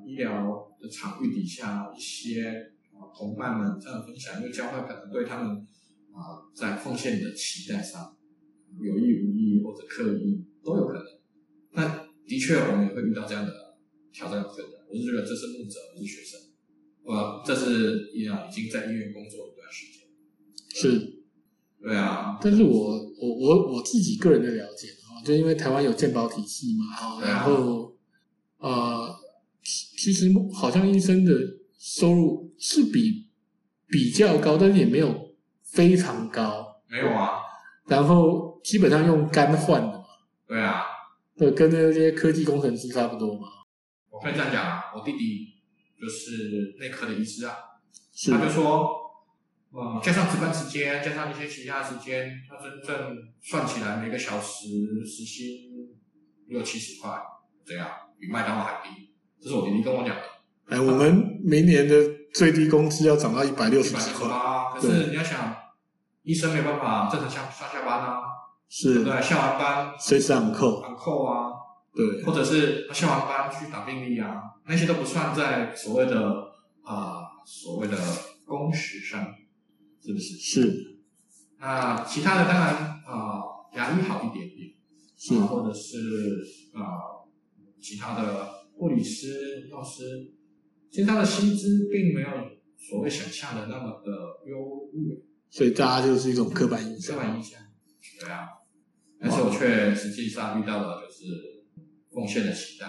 [0.05, 2.69] 医疗的场域底下一些。
[3.13, 5.57] 同伴们这样分享，因为教会可能对他们
[6.13, 8.15] 啊、呃，在奉献的期待上
[8.79, 11.03] 有意无意或者刻意都有可能。
[11.71, 13.51] 那的确，我们也会遇到这样的
[14.13, 14.79] 挑战和困难。
[14.89, 16.39] 我是觉得这是牧者，不是学生。
[17.03, 20.07] 我这是一样已经在医院工作一段时间。
[20.73, 21.23] 是，
[21.81, 22.37] 对啊。
[22.41, 22.71] 但是我
[23.19, 27.95] 我我我自己个人的了解啊，就因为台湾有健保体系嘛，啊、然后
[28.57, 29.15] 呃，
[29.63, 31.31] 其实好像医生的
[31.77, 32.43] 收入。
[32.65, 33.27] 是比
[33.89, 36.65] 比较高，但是也没有非常高。
[36.87, 37.31] 没有啊。
[37.87, 40.05] 然后基本上用肝换的嘛。
[40.47, 40.83] 对啊。
[41.35, 43.47] 对，跟那些科技工程师差不多嘛。
[44.09, 45.52] 我可以这样讲啊，我弟弟
[45.99, 47.55] 就是内科的医师啊，
[48.13, 48.89] 是他就说，
[49.71, 54.67] 呃，加上值班时间，加上一些其他时间，他真正算起来每个小时
[55.05, 55.45] 时薪
[56.47, 57.17] 六七十块，
[57.65, 57.87] 这样
[58.19, 59.13] 比麦当劳还低。
[59.41, 60.21] 这是我弟弟跟我讲的。
[60.69, 61.95] 哎，我们明年的
[62.33, 64.29] 最低工资要涨到一百六十几块。
[64.29, 65.55] 啊，可是你要想，
[66.23, 68.21] 医生没办法正常上上下班啊，
[68.69, 69.21] 是，对？
[69.21, 71.51] 下完班随时按扣，按扣啊，
[71.95, 76.29] 对，或者是他下完班去打病历啊，那些都不算在所谓的
[76.81, 77.97] 啊、呃、所谓的
[78.45, 79.23] 工时上，
[80.01, 80.35] 是不是？
[80.37, 80.97] 是。
[81.59, 82.73] 那其他的当然
[83.05, 83.43] 啊，
[83.75, 84.73] 牙、呃、医好一点点，
[85.15, 85.97] 是，或者是
[86.73, 87.29] 啊、呃、
[87.79, 90.33] 其他的护理师、药师，
[90.89, 92.27] 其实他的薪资并没有
[92.75, 94.11] 所谓想象的那么的
[94.49, 95.15] 优越。
[95.49, 97.15] 所以大家就是一种刻板印象。
[97.15, 97.59] 刻板印象，
[98.19, 98.47] 对啊。
[99.19, 101.21] 但是我却实际上遇到了就是
[102.13, 102.85] 奉献的期待。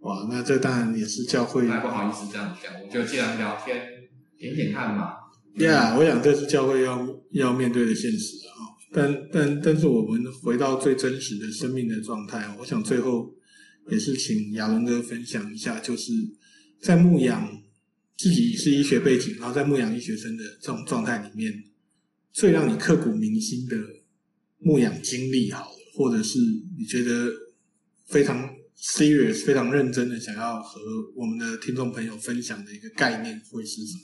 [0.00, 1.66] 哇，那这当然也是教会。
[1.66, 3.86] 那不好意思这样讲，我就既然聊天，
[4.38, 5.14] 点点看嘛。
[5.56, 8.76] 呀、yeah, 嗯，我想这是教会要要面对的现实啊。
[8.92, 13.34] 但但但是我们回到最真实的生命的状态，我想最后
[13.90, 16.12] 也是请亚伦哥分享一下，就是
[16.80, 17.48] 在牧养
[18.16, 21.64] 自己是医学背景，然后在牧养医学生的这种状态里面。
[22.32, 23.76] 最让你刻骨铭心的
[24.58, 26.38] 牧养经历，好了，或者是
[26.78, 27.28] 你觉得
[28.10, 30.80] 非常 serious、非常认真的想要和
[31.14, 34.02] 我们的听众朋友分享的一个概念，会是什么？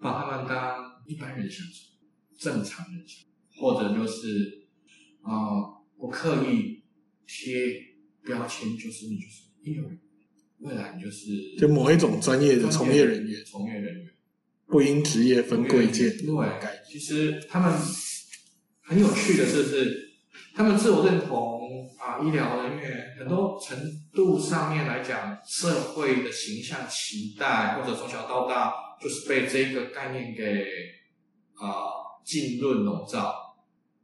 [0.00, 1.72] 把他们当一般人相处，
[2.36, 3.20] 正常人相
[3.54, 4.66] 处，或者就是
[5.22, 6.82] 啊、呃，不刻意
[7.26, 7.80] 贴
[8.24, 10.00] 标签，就是你就是医疗人员，
[10.58, 14.08] 未来你就是就某一种专业的从业人员，从业人员。
[14.70, 16.14] 不因职业分贵贱。
[16.18, 16.26] 对，
[16.86, 17.72] 其实他们
[18.82, 20.10] 很有趣的是，是
[20.54, 21.67] 他们自我认同
[22.22, 23.76] 医疗人员很多程
[24.14, 30.64] 度上面来讲，社会的形象期待，或者从小到大就是被这个概念给
[31.54, 31.88] 啊
[32.24, 33.34] 浸润笼罩。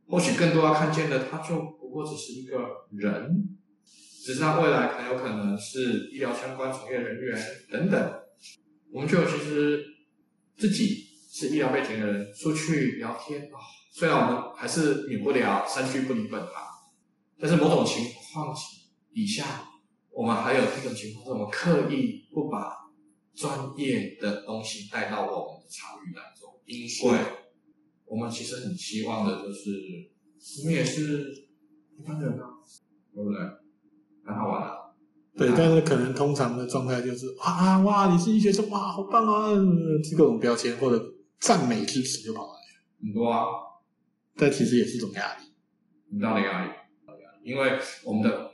[0.09, 2.59] 或许更多要看见的，他就不过只是一个
[2.93, 3.57] 人，
[4.25, 8.13] 只是他未来很有可能是医疗相关从业人员等等。
[8.93, 9.91] 我们就其实。
[10.57, 13.59] 自己是医疗背景的人出去聊天啊、
[13.93, 16.74] 虽然我们还是免不了三句不离本啊，
[17.39, 18.55] 但是某种情况
[19.13, 19.69] 底下，
[20.11, 22.73] 我们还有一种情况是我们刻意不把
[23.35, 27.19] 专业的东西带到我们的场域当中，因为
[28.07, 29.71] 我们其实很希望的就是，
[30.61, 31.49] 我们也是
[31.99, 32.47] 一般人啊，
[33.15, 33.39] 对不对？
[34.25, 34.77] 很好玩啊。
[35.37, 39.51] 对，但是可能通常的状态就是啊哇，你是医学生哇，好棒啊，
[40.09, 41.05] 这各种标签或者
[41.41, 42.53] 赞美之词就跑来，
[43.03, 43.45] 很多啊。
[44.37, 45.53] 但其实也是一种压力，
[46.13, 46.71] 很大的压力，
[47.45, 48.51] 因为我们的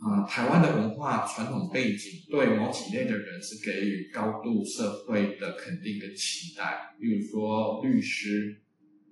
[0.00, 8.62] 啊、呃、台湾的文化传统背景对某几类的人是给予高度社会的肯定跟期待，例如说律师，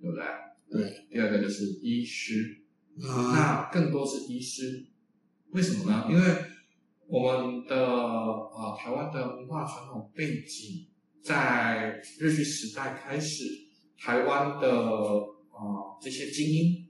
[0.01, 0.25] 对不对？
[0.71, 1.07] 对。
[1.09, 2.63] 第二个就是医师，
[2.97, 4.87] 嗯、那更多是医师，
[5.49, 6.07] 为什么呢？
[6.09, 6.21] 因为
[7.07, 10.87] 我们的呃台湾的文化传统背景，
[11.21, 13.43] 在日据时代开始，
[13.97, 14.69] 台湾的
[15.49, 16.87] 啊、呃、这些精英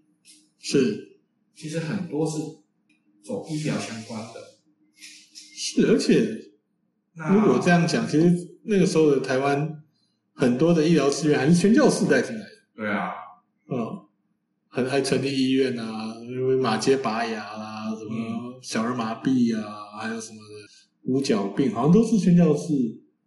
[0.60, 1.11] 是，
[1.56, 2.38] 其实很多是
[3.24, 4.42] 走医疗相关的，
[4.96, 6.52] 是，而且
[7.30, 9.84] 如果这样讲，其实那个时候的台湾
[10.34, 13.12] 很多的医疗资源还是宣教士带进来的，对啊，
[13.70, 14.08] 嗯，
[14.70, 19.78] 很还成立医院啊，因为马街拔牙啊，什么小儿麻痹啊。
[19.78, 22.74] 嗯还有什么的五角病，好像都是宣教士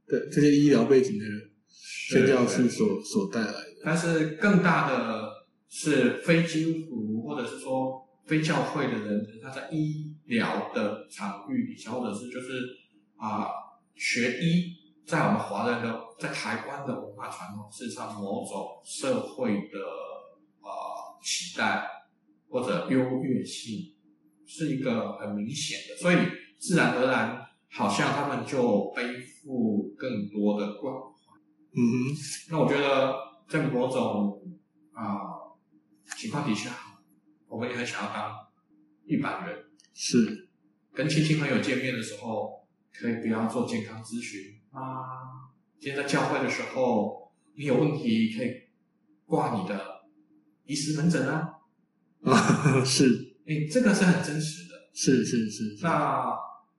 [0.09, 1.25] 的这些医疗背景的
[1.71, 3.77] 宣教士所所带来的。
[3.85, 5.31] 但是更大的
[5.69, 12.65] 是非基督徒或者是说非教会的人，他在医疗的场域底下，或者是就是
[13.17, 13.51] 啊、呃、
[13.95, 14.75] 学医，
[15.07, 19.79] 在我们华人的在台湾的文化传统，事实上某种社会的
[20.61, 21.87] 啊、呃、期待
[22.49, 23.95] 或者优越性
[24.47, 26.17] 是一个很明显的，所以。
[26.57, 31.11] 自然而然，好像他们就背负更多的关怀。
[31.73, 32.17] 嗯哼，
[32.51, 33.15] 那我觉得
[33.47, 34.41] 在某种
[34.95, 35.59] 啊、呃、
[36.17, 36.71] 情况底下，
[37.55, 38.35] 我们也很想要当
[39.07, 39.57] 一般人。
[39.93, 40.49] 是，
[40.93, 44.83] 跟亲戚朋友见面的时候，可以不要做健康咨询啊。
[45.79, 48.51] 今天在教会的时候，你有问题可以
[49.25, 50.03] 挂你的
[50.65, 51.49] 医师门诊啊。
[52.25, 54.75] 啊，是，哎，这个是很真实的。
[54.93, 55.85] 是是是，是。
[55.85, 56.35] 那。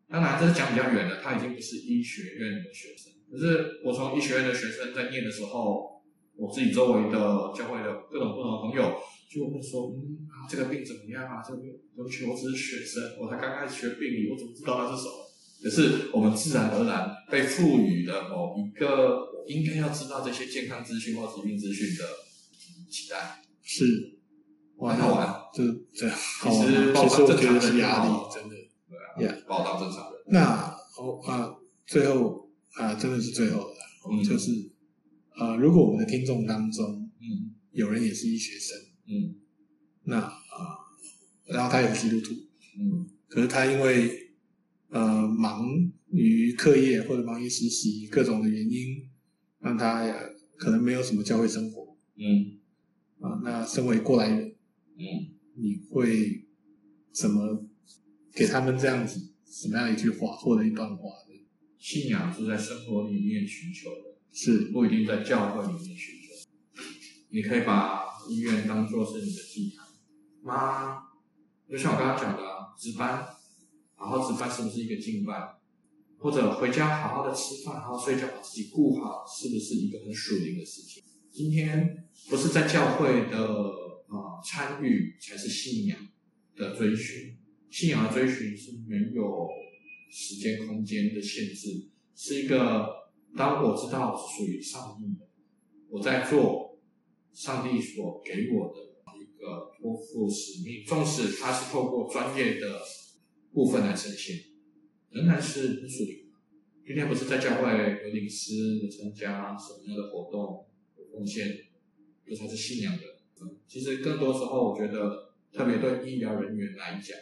[0.07, 3.11] 当然，这是讲比较远的，他已经不是医学院的学生。
[3.31, 5.99] 可是我从医学院的学生在念的时候，
[6.35, 11.23] 我自己周围的教会的各种不同的朋友就会说：“嗯啊，这个病怎么样？
[11.25, 11.41] 啊？
[11.45, 15.25] 这个病，对不起，我只是学生，我才刚开始学病理，我怎么知道它是什么？”
[15.63, 22.05] 可是我们自然而然被赋予了某一个应该要知道这些健康资讯或疾病资讯的
[22.89, 23.41] 期待。
[23.61, 24.11] 是。
[24.77, 25.63] 很好玩，这
[25.93, 26.67] 这好玩。
[26.67, 28.55] 其实，其实我觉得是压力，真的。
[29.17, 30.21] 对啊，报道正常的。
[30.27, 31.55] 那哦啊，
[31.87, 33.75] 最后啊，真的是最后的，
[34.11, 34.51] 嗯、就是
[35.37, 38.77] 呃，如果我们的听众当中，嗯，有人也是医学生，
[39.07, 39.35] 嗯，
[40.03, 40.33] 那啊、
[41.47, 42.33] 呃，然后他也是基督徒，
[42.79, 44.31] 嗯，可是他因为
[44.89, 45.65] 呃忙
[46.11, 49.09] 于课业或者忙于实习各种的原因，
[49.59, 50.05] 让他
[50.57, 52.59] 可能没有什么教会生活，嗯，
[53.19, 54.55] 啊，那身为过来人。
[54.97, 55.03] 嗯，
[55.55, 56.45] 你会
[57.11, 57.65] 怎么
[58.33, 61.45] 给他们这样子什么样一句话或者一段话呢？
[61.77, 66.49] 信仰是在生活里面寻求的，是不一定在教会里面寻求。
[67.29, 69.85] 你可以把医院当做是你的祭坛
[70.43, 71.03] 吗？
[71.69, 72.43] 就像我刚刚讲的，
[72.77, 73.27] 值班，
[73.95, 75.55] 好好值班是不是一个敬拜？
[76.17, 81.03] 或者回家好好的吃饭，好好睡觉，把自己顾好，是不是一个很属灵的事情？
[81.31, 83.85] 今天不是在教会的。
[84.07, 85.97] 啊，参与才是信仰
[86.55, 87.35] 的追寻。
[87.71, 89.47] 信仰的追寻是没有
[90.11, 92.87] 时间空间的限制，是一个
[93.35, 95.27] 当我知道是属于上帝的，
[95.89, 96.64] 我在做
[97.35, 102.81] 上帝所给我的一个托付使命，纵使它是透过专业的
[103.51, 104.37] 部分来呈现，
[105.09, 106.31] 仍然是很属灵。
[106.87, 107.69] 今天不是在教会
[108.03, 110.65] 有领诗、有参加什么样的活动、
[110.97, 111.45] 有贡献，
[112.25, 113.03] 这才是信仰的。
[113.67, 117.17] 其实更多时候，我觉得，特别对医疗人员来讲，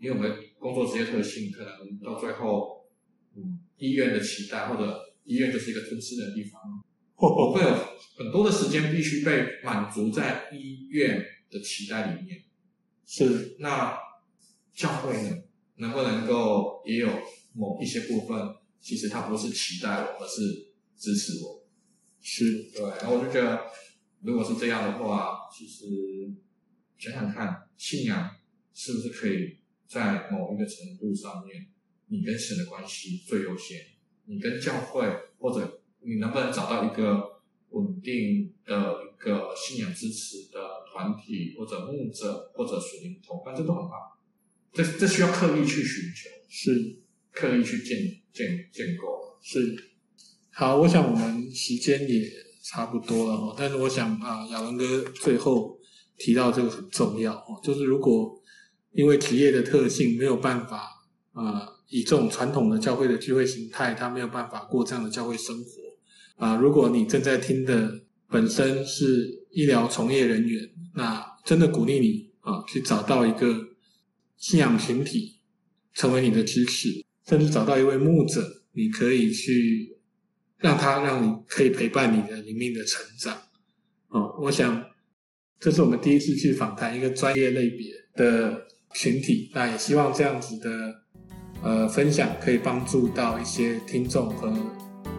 [0.00, 2.84] 因为我们工作职业特性，可能到最后，
[3.36, 6.60] 嗯，医院的期待或者医院就是一个吞噬的地方，
[7.16, 7.70] 我会有
[8.16, 12.44] 很多的时间必须被满足在医院的期待里面。
[13.06, 13.98] 是，那
[14.74, 15.36] 教会呢，
[15.76, 17.08] 能不能够也有
[17.54, 21.64] 某一些部分，其实它不是期待我，而是支持我。
[22.20, 23.60] 是，对，然后我就觉得。
[24.22, 25.84] 如果是这样的话，其实
[26.96, 28.28] 想想看，信仰
[28.74, 31.68] 是不是可以在某一个程度上面，
[32.08, 33.78] 你跟神的关系最优先，
[34.24, 35.06] 你跟教会
[35.38, 37.40] 或者你能不能找到一个
[37.70, 40.58] 稳定的一个信仰支持的
[40.92, 43.92] 团体或者牧者或者属灵同伴，这都很棒。
[44.72, 46.98] 这这需要刻意去寻求，是
[47.32, 47.98] 刻意去建
[48.32, 49.76] 建建构，是。
[50.50, 52.46] 好，我想我们时间也。
[52.68, 55.78] 差不多了哦，但是我想啊，亚文哥最后
[56.18, 58.42] 提到这个很重要哦，就是如果
[58.90, 60.82] 因为职业的特性没有办法
[61.32, 65.70] 啊，以这种传统的教会的聚会形态，他没有办法过这样的教会生活
[66.36, 66.56] 啊。
[66.56, 73.54] 如果你正在听的本身是医疗从业人员，那真的鼓励你啊，去找到一个
[74.36, 75.40] 信仰群体，
[75.92, 79.92] 成为你的支持，甚至找到一位牧者，你可以去。
[80.58, 83.36] 让他让你可以陪伴你的灵命的成长，
[84.08, 84.82] 哦，我想
[85.60, 90.94] 这是我们第一次去访谈一个专业类别的群体，那也希望这样子的
[91.62, 94.50] 呃分享可以帮助到一些听众和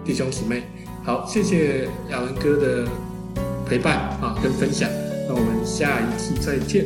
[0.04, 0.64] 弟兄姊妹。
[1.08, 2.86] 好，谢谢亚文哥的
[3.66, 4.90] 陪伴啊跟分享，
[5.26, 6.84] 那我们下一次再见。